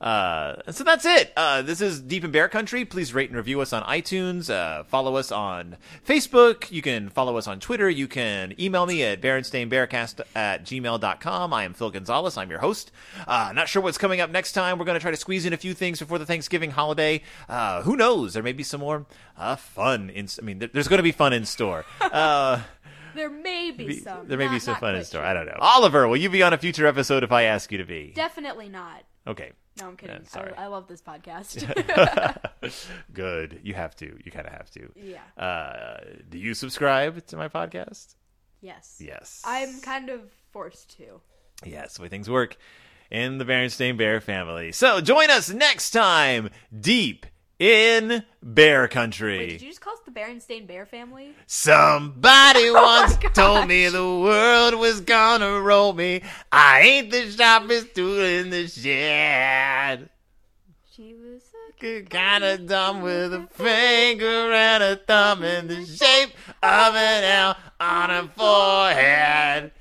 Uh, 0.00 0.56
so 0.72 0.82
that's 0.82 1.04
it. 1.04 1.30
Uh, 1.36 1.60
this 1.60 1.80
is 1.82 2.00
Deep 2.00 2.24
in 2.24 2.30
Bear 2.30 2.48
Country. 2.48 2.84
Please 2.86 3.12
rate 3.12 3.28
and 3.28 3.36
review 3.36 3.60
us 3.60 3.72
on 3.74 3.82
iTunes. 3.82 4.48
Uh, 4.48 4.84
follow 4.84 5.16
us 5.16 5.30
on 5.30 5.76
Facebook. 6.06 6.70
You 6.70 6.80
can 6.80 7.10
follow 7.10 7.36
us 7.36 7.46
on 7.46 7.60
Twitter. 7.60 7.88
You 7.90 8.08
can 8.08 8.54
email 8.58 8.86
me 8.86 9.02
at 9.04 9.20
berenstainbearcast 9.20 10.20
at 10.34 10.64
gmail.com. 10.64 11.52
I 11.52 11.64
am 11.64 11.74
Phil 11.74 11.90
Gonzalez. 11.90 12.38
I'm 12.38 12.48
your 12.48 12.60
host. 12.60 12.92
Uh, 13.28 13.52
not 13.54 13.68
sure 13.68 13.82
what's 13.82 13.98
coming 13.98 14.22
up 14.22 14.30
next 14.30 14.52
time. 14.52 14.78
We're 14.78 14.86
going 14.86 14.96
to 14.98 15.02
try 15.02 15.10
to 15.10 15.16
squeeze 15.18 15.44
in 15.44 15.52
a 15.52 15.58
few 15.58 15.74
things 15.74 15.98
before 15.98 16.18
the 16.18 16.26
Thanksgiving 16.26 16.70
holiday. 16.70 17.22
Uh, 17.48 17.82
who 17.82 17.94
knows? 17.94 18.32
There 18.32 18.42
may 18.42 18.52
be 18.52 18.62
some 18.62 18.80
more 18.80 19.04
uh, 19.36 19.56
fun. 19.56 20.08
In, 20.08 20.28
I 20.38 20.42
mean, 20.42 20.60
there, 20.60 20.70
there's 20.72 20.88
going 20.88 20.98
to 20.98 21.02
be 21.04 21.12
fun 21.12 21.32
in 21.32 21.44
store. 21.44 21.84
Uh, 22.00 22.62
There 23.12 23.28
may 23.28 23.72
be, 23.72 23.88
be- 23.88 23.98
some. 23.98 24.28
there 24.28 24.38
may 24.38 24.46
be 24.46 24.52
Not- 24.52 24.62
some 24.62 24.76
fun 24.76 24.94
in 24.94 25.02
store. 25.04 25.24
I 25.24 25.34
don't 25.34 25.44
know. 25.46 25.56
Oliver, 25.58 26.06
will 26.06 26.16
you 26.16 26.30
be 26.30 26.44
on 26.44 26.52
a 26.52 26.58
future 26.58 26.86
episode 26.86 27.24
if 27.24 27.32
I 27.32 27.42
ask 27.42 27.72
you 27.72 27.78
to 27.78 27.84
be? 27.84 28.12
Definitely 28.14 28.68
not. 28.68 29.02
Okay. 29.26 29.50
No, 29.80 29.88
I'm 29.88 29.96
kidding. 29.96 30.20
Yeah, 30.22 30.28
sorry. 30.28 30.52
I, 30.56 30.64
I 30.64 30.66
love 30.66 30.86
this 30.88 31.00
podcast. 31.02 31.64
Good. 33.12 33.60
You 33.62 33.74
have 33.74 33.96
to. 33.96 34.06
You 34.24 34.30
kind 34.30 34.46
of 34.46 34.52
have 34.52 34.70
to. 34.70 34.90
yeah. 34.96 35.42
Uh, 35.42 36.00
do 36.28 36.38
you 36.38 36.54
subscribe 36.54 37.26
to 37.26 37.36
my 37.36 37.48
podcast? 37.48 38.14
Yes. 38.60 38.96
Yes. 39.00 39.42
I'm 39.44 39.80
kind 39.80 40.10
of 40.10 40.20
forced 40.52 40.96
to. 40.98 41.20
Yes, 41.64 41.96
the 41.96 42.02
way 42.02 42.08
things 42.08 42.28
work 42.28 42.56
in 43.10 43.38
the 43.38 43.44
Berenstain 43.44 43.96
Bear 43.96 44.20
family. 44.20 44.72
So 44.72 45.00
join 45.00 45.30
us 45.30 45.50
next 45.50 45.90
time, 45.90 46.50
deep 46.78 47.26
in 47.60 48.24
Bear 48.42 48.88
Country. 48.88 49.38
Wait, 49.38 49.48
did 49.50 49.62
you 49.62 49.68
just 49.68 49.80
call 49.80 49.92
us 49.92 50.00
the 50.04 50.10
Berenstain 50.10 50.66
Bear 50.66 50.86
family? 50.86 51.34
Somebody 51.46 52.68
oh 52.70 52.72
once 52.72 53.16
told 53.34 53.68
me 53.68 53.86
the 53.88 54.02
world 54.02 54.74
was 54.74 55.00
gonna 55.02 55.60
roll 55.60 55.92
me. 55.92 56.22
I 56.50 56.80
ain't 56.80 57.10
the 57.12 57.30
sharpest 57.30 57.94
tool 57.94 58.20
in 58.20 58.50
the 58.50 58.66
shed. 58.66 60.08
She 60.90 61.14
was 61.14 61.42
a 61.82 62.02
Kind 62.02 62.44
of 62.44 62.66
dumb 62.66 63.00
with 63.00 63.32
a 63.32 63.48
finger 63.52 64.52
and 64.52 64.82
a 64.82 64.96
thumb 64.96 65.42
in 65.42 65.66
the 65.66 65.86
shape 65.86 66.30
of 66.62 66.94
an 66.94 67.24
L 67.24 67.56
on 67.80 68.10
her 68.10 68.28
forehead. 68.36 69.72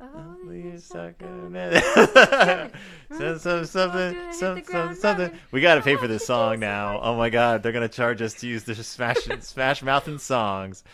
Oh, 0.00 0.50
You 0.50 0.78
sucker 0.78 2.70
man. 3.10 3.38
Some, 3.38 3.38
some, 3.38 3.64
something, 3.66 4.32
some, 4.32 4.64
some, 4.64 4.94
something. 4.94 5.30
We 5.50 5.60
gotta 5.60 5.80
pay 5.82 5.96
for 5.96 6.08
this 6.08 6.26
song 6.26 6.60
now. 6.60 7.00
Oh 7.02 7.16
my 7.16 7.30
god, 7.30 7.62
they're 7.62 7.72
gonna 7.72 7.88
charge 7.88 8.22
us 8.22 8.34
to 8.34 8.46
use 8.46 8.64
the 8.64 8.74
Smash 8.74 9.18
Smash 9.40 9.82
Mouth 9.82 10.08
and 10.08 10.20
songs. 10.20 10.84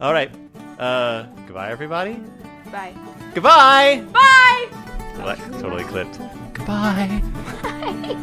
All 0.00 0.12
right, 0.12 0.34
uh, 0.78 1.24
goodbye, 1.46 1.70
everybody. 1.70 2.14
Bye. 2.72 2.94
Goodbye. 3.34 4.04
Bye! 4.12 4.68
What? 5.20 5.38
Totally 5.60 5.84
clipped. 5.84 6.18
Goodbye. 6.54 7.22
Bye. 7.62 8.16